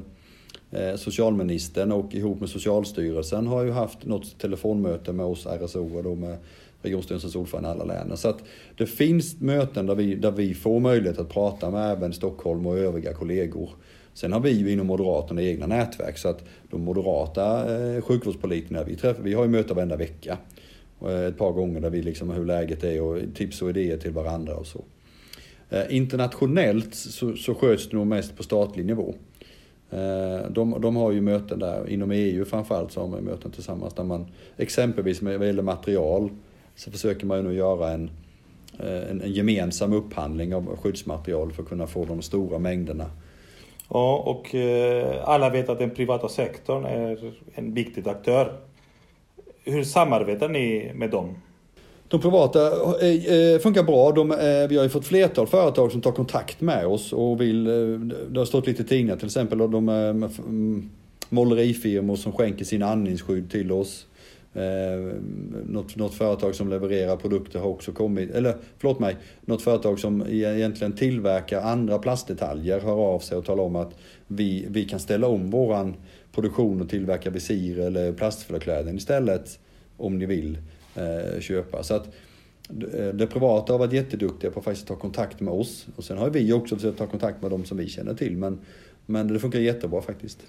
Eh, 0.73 0.95
socialministern 0.95 1.91
och 1.91 2.15
ihop 2.15 2.39
med 2.39 2.49
Socialstyrelsen 2.49 3.47
har 3.47 3.63
ju 3.63 3.71
haft 3.71 4.05
något 4.05 4.39
telefonmöte 4.39 5.13
med 5.13 5.25
oss 5.25 5.45
RSO 5.45 5.97
och 5.97 6.03
då 6.03 6.15
med 6.15 6.37
regionstyrelsens 6.81 7.35
ordförande 7.35 7.69
i 7.69 7.71
alla 7.71 7.83
länen. 7.83 8.17
Så 8.17 8.29
att 8.29 8.43
det 8.77 8.85
finns 8.85 9.39
möten 9.39 9.85
där 9.85 9.95
vi, 9.95 10.15
där 10.15 10.31
vi 10.31 10.53
får 10.53 10.79
möjlighet 10.79 11.19
att 11.19 11.29
prata 11.29 11.69
med 11.69 11.91
även 11.91 12.13
Stockholm 12.13 12.65
och 12.65 12.77
övriga 12.77 13.13
kollegor. 13.13 13.69
Sen 14.13 14.33
har 14.33 14.39
vi 14.39 14.51
ju 14.51 14.71
inom 14.71 14.87
Moderaterna 14.87 15.41
egna 15.41 15.67
nätverk 15.67 16.17
så 16.17 16.29
att 16.29 16.43
de 16.69 16.81
moderata 16.81 17.75
eh, 17.75 18.01
sjukvårdspolitikerna, 18.01 18.83
vi, 18.83 18.95
träffar, 18.95 19.23
vi 19.23 19.33
har 19.33 19.43
ju 19.43 19.49
möten 19.49 19.75
varenda 19.75 19.95
vecka. 19.95 20.37
Eh, 21.01 21.25
ett 21.25 21.37
par 21.37 21.51
gånger 21.51 21.81
där 21.81 21.89
vi 21.89 22.01
liksom 22.01 22.29
hur 22.29 22.45
läget 22.45 22.83
är 22.83 23.01
och 23.01 23.19
tips 23.35 23.61
och 23.61 23.69
idéer 23.69 23.97
till 23.97 24.11
varandra 24.11 24.55
och 24.55 24.67
så. 24.67 24.83
Eh, 25.69 25.95
internationellt 25.95 26.95
så, 26.95 27.35
så 27.35 27.55
sköts 27.55 27.89
det 27.89 27.97
nog 27.97 28.07
mest 28.07 28.37
på 28.37 28.43
statlig 28.43 28.85
nivå. 28.85 29.15
De, 30.49 30.81
de, 30.81 30.95
har 30.95 31.11
ju 31.11 31.21
möten 31.21 31.59
där, 31.59 31.89
inom 31.89 32.11
EU 32.11 32.45
framförallt 32.45 32.91
så 32.91 33.01
har 33.01 33.07
man 33.07 33.23
möten 33.23 33.51
tillsammans 33.51 33.93
där 33.93 34.03
man 34.03 34.25
exempelvis 34.57 35.21
med, 35.21 35.39
vad 35.39 35.47
gäller 35.47 35.63
material 35.63 36.29
så 36.75 36.91
försöker 36.91 37.25
man 37.25 37.37
ju 37.37 37.43
nu 37.43 37.53
göra 37.53 37.91
en, 37.91 38.09
en, 38.79 39.21
en 39.21 39.31
gemensam 39.31 39.93
upphandling 39.93 40.55
av 40.55 40.77
skyddsmaterial 40.77 41.51
för 41.51 41.63
att 41.63 41.69
kunna 41.69 41.87
få 41.87 42.05
de 42.05 42.21
stora 42.21 42.59
mängderna. 42.59 43.05
Ja, 43.93 44.23
och 44.25 44.55
eh, 44.55 45.29
alla 45.29 45.49
vet 45.49 45.69
att 45.69 45.79
den 45.79 45.89
privata 45.89 46.29
sektorn 46.29 46.85
är 46.85 47.33
en 47.53 47.73
viktig 47.73 48.07
aktör. 48.07 48.53
Hur 49.63 49.83
samarbetar 49.83 50.49
ni 50.49 50.91
med 50.95 51.09
dem? 51.09 51.35
De 52.07 52.21
privata 52.21 52.67
eh, 53.07 53.35
eh, 53.35 53.59
funkar 53.59 53.83
bra. 53.83 54.11
De, 54.11 54.29
vi 54.69 54.77
har 54.77 54.83
ju 54.83 54.89
fått 54.89 55.05
flertal 55.05 55.47
företag 55.47 55.91
som 55.91 56.01
tar 56.01 56.11
kontakt 56.11 56.61
med 56.61 56.85
oss 56.85 57.13
och 57.13 57.41
vill, 57.41 57.63
det 58.29 58.39
har 58.39 58.45
stått 58.45 58.67
lite 58.67 58.83
tidningar 58.83 59.15
till 59.15 59.25
exempel, 59.25 59.57
de 59.57 59.89
mm, 59.89 60.89
målerifirmor 61.29 62.15
som 62.15 62.31
skänker 62.31 62.65
sina 62.65 62.85
andningsskydd 62.85 63.51
till 63.51 63.71
oss. 63.71 64.05
Eh, 64.53 65.13
något, 65.65 65.95
något 65.95 66.13
företag 66.13 66.55
som 66.55 66.69
levererar 66.69 67.15
produkter 67.15 67.59
har 67.59 67.67
också 67.67 67.91
kommit, 67.91 68.31
eller 68.31 68.55
förlåt 68.77 68.99
mig, 68.99 69.15
något 69.41 69.61
företag 69.61 69.99
som 69.99 70.21
e-, 70.21 70.25
egentligen 70.29 70.93
tillverkar 70.93 71.61
andra 71.61 71.99
plastdetaljer 71.99 72.79
hör 72.79 72.97
av 72.97 73.19
sig 73.19 73.37
och 73.37 73.45
talar 73.45 73.63
om 73.63 73.75
att 73.75 73.95
vi, 74.27 74.65
vi 74.69 74.85
kan 74.85 74.99
ställa 74.99 75.27
om 75.27 75.49
våran 75.49 75.95
produktion 76.31 76.81
och 76.81 76.89
tillverka 76.89 77.29
visir 77.29 77.79
eller 77.79 78.13
plastförkläden 78.13 78.97
istället 78.97 79.59
om 79.97 80.17
ni 80.17 80.25
vill 80.25 80.57
eh, 80.95 81.39
köpa. 81.39 81.83
Så 81.83 81.93
att 81.93 82.07
eh, 82.93 83.07
det 83.07 83.27
privata 83.27 83.73
har 83.73 83.79
varit 83.79 83.93
jätteduktiga 83.93 84.51
på 84.51 84.59
att 84.59 84.65
faktiskt 84.65 84.87
ta 84.87 84.95
kontakt 84.95 85.39
med 85.39 85.53
oss. 85.53 85.87
Och 85.95 86.03
sen 86.03 86.17
har 86.17 86.29
vi 86.29 86.53
också 86.53 86.75
försökt 86.75 86.97
ta 86.97 87.07
kontakt 87.07 87.41
med 87.41 87.51
de 87.51 87.65
som 87.65 87.77
vi 87.77 87.87
känner 87.87 88.13
till. 88.13 88.37
Men, 88.37 88.59
men 89.05 89.27
det 89.27 89.39
funkar 89.39 89.59
jättebra 89.59 90.01
faktiskt. 90.01 90.39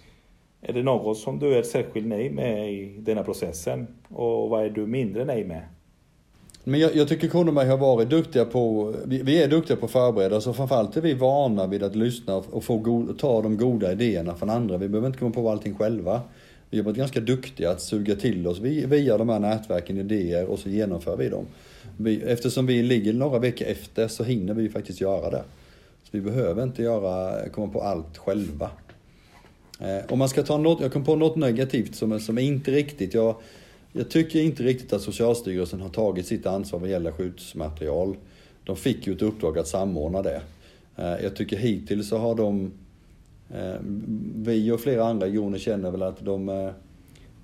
Är 0.62 0.72
det 0.72 0.82
något 0.82 1.18
som 1.18 1.38
du 1.38 1.54
är 1.54 1.62
särskilt 1.62 2.06
nöjd 2.06 2.32
med 2.34 2.72
i 2.72 2.96
denna 2.98 3.22
processen? 3.22 3.86
Och 4.08 4.50
vad 4.50 4.64
är 4.64 4.70
du 4.70 4.86
mindre 4.86 5.24
nöjd 5.24 5.48
med? 5.48 5.62
Men 6.64 6.80
jag, 6.80 6.96
jag 6.96 7.08
tycker 7.08 7.28
Kronoberg 7.28 7.68
har 7.68 7.78
varit 7.78 8.10
duktiga 8.10 8.44
på, 8.44 8.94
vi, 9.04 9.22
vi, 9.22 9.42
är 9.42 9.48
duktiga 9.48 9.76
på 9.76 9.86
att 9.86 9.92
förbereda 9.92 10.36
oss 10.36 10.46
och 10.46 10.56
framförallt 10.56 10.96
är 10.96 11.00
vi 11.00 11.14
vana 11.14 11.66
vid 11.66 11.82
att 11.82 11.96
lyssna 11.96 12.36
och 12.36 12.64
få 12.64 12.76
god, 12.76 13.18
ta 13.18 13.42
de 13.42 13.56
goda 13.56 13.92
idéerna 13.92 14.34
från 14.34 14.50
andra. 14.50 14.76
Vi 14.76 14.88
behöver 14.88 15.06
inte 15.06 15.18
komma 15.18 15.32
på 15.32 15.50
allting 15.50 15.74
själva 15.74 16.20
vi 16.72 16.78
har 16.78 16.84
varit 16.84 16.96
ganska 16.96 17.20
duktiga 17.20 17.70
att 17.70 17.82
suga 17.82 18.16
till 18.16 18.46
oss 18.46 18.58
via 18.58 19.18
de 19.18 19.28
här 19.28 19.38
nätverken 19.38 19.98
idéer 19.98 20.46
och 20.46 20.58
så 20.58 20.68
genomför 20.68 21.16
vi 21.16 21.28
dem. 21.28 21.46
Vi, 21.96 22.22
eftersom 22.22 22.66
vi 22.66 22.82
ligger 22.82 23.12
några 23.12 23.38
veckor 23.38 23.66
efter 23.66 24.08
så 24.08 24.24
hinner 24.24 24.54
vi 24.54 24.68
faktiskt 24.68 25.00
göra 25.00 25.30
det. 25.30 25.42
Så 26.02 26.08
vi 26.10 26.20
behöver 26.20 26.62
inte 26.62 26.82
göra, 26.82 27.48
komma 27.48 27.72
på 27.72 27.80
allt 27.80 28.18
själva. 28.18 28.70
Eh, 29.82 30.12
om 30.12 30.18
man 30.18 30.28
ska 30.28 30.42
ta 30.42 30.58
något, 30.58 30.80
jag 30.80 30.92
kom 30.92 31.04
på 31.04 31.16
något 31.16 31.36
negativt 31.36 31.94
som, 31.94 32.20
som 32.20 32.38
inte 32.38 32.70
riktigt, 32.70 33.14
jag, 33.14 33.34
jag 33.92 34.10
tycker 34.10 34.40
inte 34.40 34.62
riktigt 34.62 34.92
att 34.92 35.02
Socialstyrelsen 35.02 35.80
har 35.80 35.88
tagit 35.88 36.26
sitt 36.26 36.46
ansvar 36.46 36.78
vad 36.78 36.90
gäller 36.90 37.12
skyddsmaterial. 37.12 38.16
De 38.64 38.76
fick 38.76 39.06
ju 39.06 39.12
ett 39.12 39.22
uppdrag 39.22 39.58
att 39.58 39.68
samordna 39.68 40.22
det. 40.22 40.42
Eh, 40.96 41.22
jag 41.22 41.36
tycker 41.36 41.56
hittills 41.56 42.08
så 42.08 42.18
har 42.18 42.34
de 42.34 42.72
Eh, 43.54 43.76
vi 44.36 44.70
och 44.70 44.80
flera 44.80 45.04
andra 45.04 45.26
regioner 45.26 45.58
känner 45.58 45.90
väl 45.90 46.02
att 46.02 46.24
de, 46.24 46.72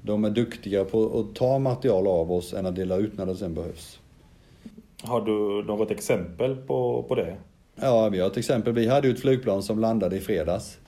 de 0.02 0.24
är 0.24 0.30
duktiga 0.30 0.84
på 0.84 1.20
att 1.20 1.34
ta 1.34 1.58
material 1.58 2.06
av 2.06 2.32
oss 2.32 2.54
än 2.54 2.66
att 2.66 2.76
dela 2.76 2.96
ut 2.96 3.18
när 3.18 3.26
det 3.26 3.36
sen 3.36 3.54
behövs. 3.54 3.98
Har 5.02 5.20
du 5.20 5.66
något 5.66 5.90
exempel 5.90 6.56
på, 6.56 7.04
på 7.08 7.14
det? 7.14 7.36
Ja, 7.74 8.08
vi 8.08 8.20
har 8.20 8.26
ett 8.26 8.36
exempel. 8.36 8.72
Vi 8.72 8.86
hade 8.86 9.08
ju 9.08 9.14
ett 9.14 9.20
flygplan 9.20 9.62
som 9.62 9.78
landade 9.78 10.16
i 10.16 10.20
fredags 10.20 10.78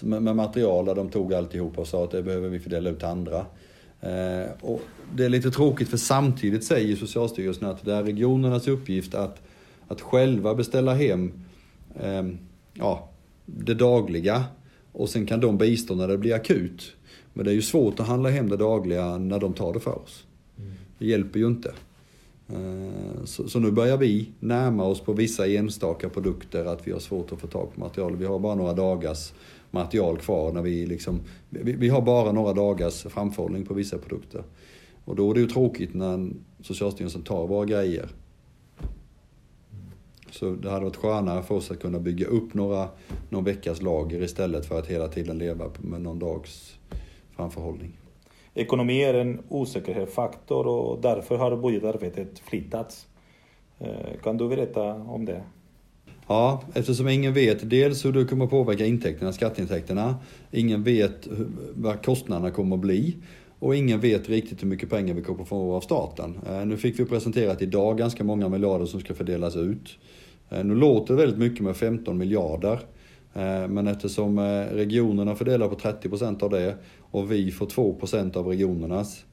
med 0.00 0.36
material 0.36 0.84
där 0.84 0.94
de 0.94 1.08
tog 1.08 1.34
alltihop 1.34 1.78
och 1.78 1.86
sa 1.88 2.04
att 2.04 2.10
det 2.10 2.22
behöver 2.22 2.48
vi 2.48 2.58
fördela 2.58 2.90
ut 2.90 2.98
till 2.98 3.08
andra. 3.08 3.46
Eh, 4.00 4.50
och 4.60 4.80
det 5.14 5.24
är 5.24 5.28
lite 5.28 5.50
tråkigt 5.50 5.88
för 5.88 5.96
samtidigt 5.96 6.64
säger 6.64 6.96
Socialstyrelsen 6.96 7.68
att 7.68 7.84
det 7.84 7.94
är 7.94 8.02
regionernas 8.02 8.68
uppgift 8.68 9.14
att, 9.14 9.42
att 9.88 10.00
själva 10.00 10.54
beställa 10.54 10.94
hem 10.94 11.32
eh, 12.00 12.22
ja, 12.74 13.08
det 13.46 13.74
dagliga 13.74 14.44
och 14.92 15.08
sen 15.08 15.26
kan 15.26 15.40
de 15.40 15.58
bistå 15.58 15.94
när 15.94 16.08
det 16.08 16.18
blir 16.18 16.34
akut. 16.34 16.96
Men 17.32 17.44
det 17.44 17.50
är 17.50 17.54
ju 17.54 17.62
svårt 17.62 18.00
att 18.00 18.06
handla 18.06 18.30
hem 18.30 18.48
det 18.48 18.56
dagliga 18.56 19.18
när 19.18 19.38
de 19.38 19.52
tar 19.52 19.72
det 19.72 19.80
för 19.80 20.02
oss. 20.02 20.24
Det 20.98 21.06
hjälper 21.06 21.38
ju 21.38 21.46
inte. 21.46 21.72
Eh, 22.48 23.24
så, 23.24 23.48
så, 23.48 23.60
nu 23.60 23.70
börjar 23.70 23.96
vi 23.96 24.28
närma 24.40 24.84
oss 24.84 25.00
på 25.00 25.12
vissa 25.12 25.46
enstaka 25.46 26.08
produkter 26.08 26.64
att 26.64 26.86
vi 26.86 26.92
har 26.92 26.98
svårt 26.98 27.32
att 27.32 27.40
få 27.40 27.46
tag 27.46 27.74
på 27.74 27.80
material. 27.80 28.16
Vi 28.16 28.24
har 28.24 28.38
bara 28.38 28.54
några 28.54 28.72
dagars 28.72 29.32
material 29.70 30.18
kvar 30.18 30.52
när 30.52 30.62
vi 30.62 30.86
liksom, 30.86 31.20
vi, 31.50 31.72
vi 31.72 31.88
har 31.88 32.02
bara 32.02 32.32
några 32.32 32.52
dagars 32.52 33.02
framförhållning 33.02 33.66
på 33.66 33.74
vissa 33.74 33.98
produkter. 33.98 34.44
Och 35.04 35.16
då 35.16 35.30
är 35.30 35.34
det 35.34 35.40
ju 35.40 35.46
tråkigt 35.46 35.94
när 35.94 36.30
Socialstyrelsen 36.62 37.22
tar 37.22 37.46
våra 37.46 37.64
grejer. 37.64 38.08
Så 40.30 40.50
det 40.50 40.70
hade 40.70 40.84
varit 40.84 40.96
skönare 40.96 41.42
för 41.42 41.54
oss 41.54 41.70
att 41.70 41.80
kunna 41.80 41.98
bygga 41.98 42.26
upp 42.26 42.54
några, 42.54 42.88
någon 43.28 43.44
veckas 43.44 43.82
lager 43.82 44.22
istället 44.22 44.66
för 44.66 44.78
att 44.78 44.86
hela 44.86 45.08
tiden 45.08 45.38
leva 45.38 45.70
med 45.78 46.00
någon 46.00 46.18
dags 46.18 46.78
framförhållning. 47.36 47.92
Ekonomi 48.54 49.02
är 49.02 49.14
en 49.14 49.40
osäkerhetsfaktor 49.48 50.66
och 50.66 51.00
därför 51.00 51.36
har 51.36 51.56
budgetarbetet 51.56 52.38
flyttats. 52.38 53.06
Eh, 53.78 54.20
kan 54.22 54.36
du 54.36 54.48
berätta 54.48 54.94
om 54.94 55.24
det? 55.24 55.42
Ja, 56.26 56.62
eftersom 56.74 57.08
ingen 57.08 57.34
vet 57.34 57.70
dels 57.70 58.04
hur 58.04 58.12
det 58.12 58.24
kommer 58.24 58.46
påverka 58.46 58.86
intäkterna, 58.86 59.32
skatteintäkterna. 59.32 60.14
Ingen 60.50 60.82
vet 60.82 61.28
vad 61.74 62.04
kostnaderna 62.04 62.50
kommer 62.50 62.76
att 62.76 62.82
bli. 62.82 63.16
Och 63.60 63.76
ingen 63.76 64.00
vet 64.00 64.28
riktigt 64.28 64.62
hur 64.62 64.68
mycket 64.68 64.90
pengar 64.90 65.14
vi 65.14 65.22
kommer 65.22 65.42
att 65.42 65.48
få 65.48 65.74
av 65.74 65.80
staten. 65.80 66.38
Eh, 66.48 66.66
nu 66.66 66.76
fick 66.76 67.00
vi 67.00 67.04
presenterat 67.04 67.62
idag 67.62 67.98
ganska 67.98 68.24
många 68.24 68.48
miljarder 68.48 68.86
som 68.86 69.00
ska 69.00 69.14
fördelas 69.14 69.56
ut. 69.56 69.98
Eh, 70.50 70.64
nu 70.64 70.74
låter 70.74 71.14
det 71.14 71.20
väldigt 71.20 71.38
mycket 71.38 71.64
med 71.64 71.76
15 71.76 72.18
miljarder. 72.18 72.80
Eh, 73.34 73.68
men 73.68 73.86
eftersom 73.86 74.38
regionerna 74.72 75.34
fördelar 75.34 75.68
på 75.68 75.74
30% 75.74 76.42
av 76.42 76.50
det 76.50 76.76
och 77.00 77.32
vi 77.32 77.50
får 77.50 77.66
2% 77.66 78.36
av 78.36 78.46
regionernas 78.46 79.24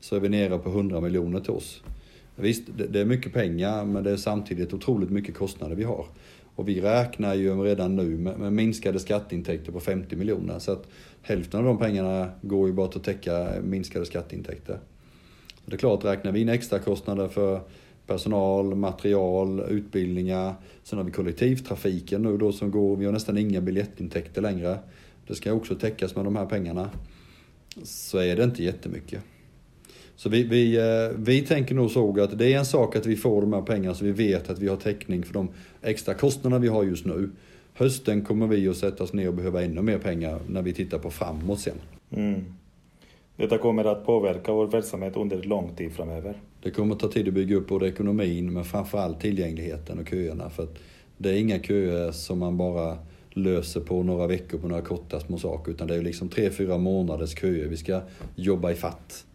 så 0.00 0.16
är 0.16 0.20
vi 0.20 0.28
nere 0.28 0.58
på 0.58 0.68
100 0.68 1.00
miljoner 1.00 1.40
till 1.40 1.50
oss. 1.50 1.82
Visst, 2.40 2.62
det 2.90 3.00
är 3.00 3.04
mycket 3.04 3.32
pengar 3.32 3.84
men 3.84 4.04
det 4.04 4.10
är 4.10 4.16
samtidigt 4.16 4.72
otroligt 4.72 5.10
mycket 5.10 5.34
kostnader 5.34 5.76
vi 5.76 5.84
har. 5.84 6.06
Och 6.54 6.68
vi 6.68 6.80
räknar 6.80 7.34
ju 7.34 7.62
redan 7.62 7.96
nu 7.96 8.18
med, 8.18 8.38
med 8.38 8.52
minskade 8.52 8.98
skatteintäkter 8.98 9.72
på 9.72 9.80
50 9.80 10.16
miljoner. 10.16 10.58
Så 10.58 10.72
att 10.72 10.88
hälften 11.22 11.60
av 11.60 11.66
de 11.66 11.78
pengarna 11.78 12.30
går 12.42 12.68
ju 12.68 12.74
bara 12.74 12.88
till 12.88 12.98
att 12.98 13.04
täcka 13.04 13.52
minskade 13.62 14.06
skatteintäkter. 14.06 14.78
Så 15.64 15.70
det 15.70 15.76
är 15.76 15.78
klart, 15.78 16.04
räknar 16.04 16.32
vi 16.32 16.40
in 16.40 16.48
extra 16.48 16.78
kostnader 16.78 17.28
för 17.28 17.60
personal, 18.06 18.74
material, 18.74 19.60
utbildningar. 19.60 20.54
Sen 20.82 20.98
har 20.98 21.04
vi 21.04 21.12
kollektivtrafiken 21.12 22.22
nu 22.22 22.36
då 22.36 22.52
som 22.52 22.70
går, 22.70 22.96
vi 22.96 23.04
har 23.04 23.12
nästan 23.12 23.38
inga 23.38 23.60
biljettintäkter 23.60 24.42
längre. 24.42 24.78
Det 25.26 25.34
ska 25.34 25.52
också 25.52 25.74
täckas 25.74 26.16
med 26.16 26.24
de 26.24 26.36
här 26.36 26.46
pengarna. 26.46 26.90
Så 27.82 28.18
är 28.18 28.36
det 28.36 28.44
inte 28.44 28.64
jättemycket. 28.64 29.22
Så 30.20 30.28
vi, 30.28 30.42
vi, 30.42 30.76
eh, 30.76 31.16
vi 31.16 31.42
tänker 31.42 31.74
nog 31.74 31.90
så 31.90 32.22
att 32.22 32.38
det 32.38 32.52
är 32.52 32.58
en 32.58 32.64
sak 32.64 32.96
att 32.96 33.06
vi 33.06 33.16
får 33.16 33.40
de 33.40 33.52
här 33.52 33.62
pengarna 33.62 33.94
så 33.94 34.04
vi 34.04 34.12
vet 34.12 34.50
att 34.50 34.58
vi 34.58 34.68
har 34.68 34.76
täckning 34.76 35.22
för 35.22 35.34
de 35.34 35.48
extra 35.82 36.14
kostnader 36.14 36.58
vi 36.58 36.68
har 36.68 36.84
just 36.84 37.04
nu. 37.04 37.30
Hösten 37.74 38.24
kommer 38.24 38.46
vi 38.46 38.68
att 38.68 38.76
sätta 38.76 39.04
oss 39.04 39.12
ner 39.12 39.28
och 39.28 39.34
behöva 39.34 39.62
ännu 39.62 39.82
mer 39.82 39.98
pengar 39.98 40.40
när 40.48 40.62
vi 40.62 40.72
tittar 40.72 40.98
på 40.98 41.10
framåt 41.10 41.60
sen. 41.60 41.74
Mm. 42.10 42.44
Detta 43.36 43.58
kommer 43.58 43.84
att 43.84 44.06
påverka 44.06 44.52
vår 44.52 44.66
verksamhet 44.66 45.16
under 45.16 45.42
lång 45.42 45.74
tid 45.76 45.92
framöver. 45.92 46.34
Det 46.62 46.70
kommer 46.70 46.94
att 46.94 47.00
ta 47.00 47.08
tid 47.08 47.28
att 47.28 47.34
bygga 47.34 47.56
upp 47.56 47.68
både 47.68 47.88
ekonomin 47.88 48.52
men 48.52 48.64
framförallt 48.64 49.20
tillgängligheten 49.20 49.98
och 49.98 50.08
köerna. 50.08 50.50
För 50.50 50.68
det 51.18 51.30
är 51.30 51.36
inga 51.36 51.58
köer 51.58 52.12
som 52.12 52.38
man 52.38 52.56
bara 52.56 52.98
löser 53.30 53.80
på 53.80 54.02
några 54.02 54.26
veckor 54.26 54.58
på 54.58 54.68
några 54.68 54.82
korta 54.82 55.20
små 55.20 55.38
saker 55.38 55.72
utan 55.72 55.88
det 55.88 55.96
är 55.96 56.02
liksom 56.02 56.28
tre, 56.28 56.50
fyra 56.50 56.78
månaders 56.78 57.38
köer 57.40 57.68
vi 57.68 57.76
ska 57.76 58.00
jobba 58.36 58.70
i 58.70 58.74
fatt. 58.74 59.26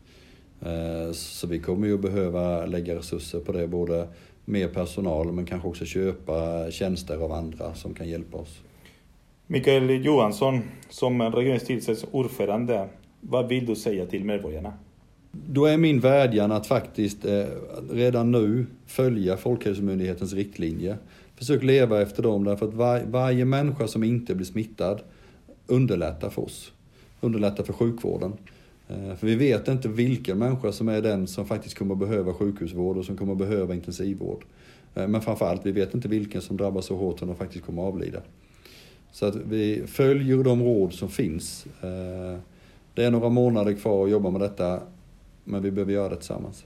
Eh, 0.61 1.11
så 1.11 1.47
vi 1.47 1.59
kommer 1.59 1.87
ju 1.87 1.97
behöva 1.97 2.65
lägga 2.65 2.95
resurser 2.95 3.39
på 3.39 3.51
det, 3.51 3.67
både 3.67 4.07
mer 4.45 4.67
personal 4.67 5.31
men 5.31 5.45
kanske 5.45 5.67
också 5.67 5.85
köpa 5.85 6.71
tjänster 6.71 7.17
av 7.17 7.31
andra 7.31 7.73
som 7.73 7.93
kan 7.93 8.09
hjälpa 8.09 8.37
oss. 8.37 8.61
Mikael 9.47 10.05
Johansson, 10.05 10.61
som 10.89 11.21
regionstyrelsens 11.21 12.05
ordförande, 12.11 12.89
vad 13.21 13.47
vill 13.47 13.65
du 13.65 13.75
säga 13.75 14.05
till 14.05 14.25
medborgarna? 14.25 14.73
Då 15.31 15.65
är 15.65 15.77
min 15.77 15.99
vädjan 15.99 16.51
att 16.51 16.67
faktiskt 16.67 17.25
eh, 17.25 17.45
redan 17.91 18.31
nu 18.31 18.65
följa 18.85 19.37
Folkhälsomyndighetens 19.37 20.33
riktlinjer. 20.33 20.97
Försök 21.35 21.63
leva 21.63 22.01
efter 22.01 22.23
dem 22.23 22.43
därför 22.43 22.67
att 22.67 22.73
var, 22.73 23.01
varje 23.07 23.45
människa 23.45 23.87
som 23.87 24.03
inte 24.03 24.35
blir 24.35 24.45
smittad 24.45 25.01
underlättar 25.67 26.29
för 26.29 26.41
oss. 26.41 26.71
Underlättar 27.21 27.63
för 27.63 27.73
sjukvården. 27.73 28.33
Eh, 28.87 29.15
för 29.15 29.27
vi 29.27 29.35
vet 29.35 29.67
inte 29.67 29.87
vilken 29.87 30.37
människa 30.37 30.71
som 30.71 30.87
är 30.87 31.01
den 31.01 31.27
som 31.27 31.45
faktiskt 31.45 31.77
kommer 31.77 31.95
behöva 31.95 32.33
sjukhusvård 32.33 32.97
och 32.97 33.05
som 33.05 33.17
kommer 33.17 33.35
behöva 33.35 33.73
intensivvård. 33.73 34.45
Eh, 34.95 35.07
men 35.07 35.21
framförallt, 35.21 35.65
vi 35.65 35.71
vet 35.71 35.93
inte 35.93 36.07
vilken 36.07 36.41
som 36.41 36.57
drabbas 36.57 36.85
så 36.85 36.95
hårt 36.95 37.21
att 37.21 37.27
de 37.27 37.35
faktiskt 37.35 37.65
kommer 37.65 37.81
avlida. 37.81 38.21
Så 39.11 39.25
att 39.25 39.35
vi 39.35 39.83
följer 39.87 40.43
de 40.43 40.63
råd 40.63 40.93
som 40.93 41.09
finns. 41.09 41.65
Eh, 41.81 42.39
det 42.93 43.03
är 43.03 43.11
några 43.11 43.29
månader 43.29 43.73
kvar 43.73 44.05
att 44.05 44.11
jobba 44.11 44.29
med 44.29 44.41
detta, 44.41 44.79
men 45.43 45.63
vi 45.63 45.71
behöver 45.71 45.93
göra 45.93 46.09
det 46.09 46.15
tillsammans. 46.15 46.65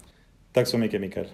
Tack 0.54 0.68
så 0.68 0.78
mycket 0.78 1.02
Mikael. 1.02 1.28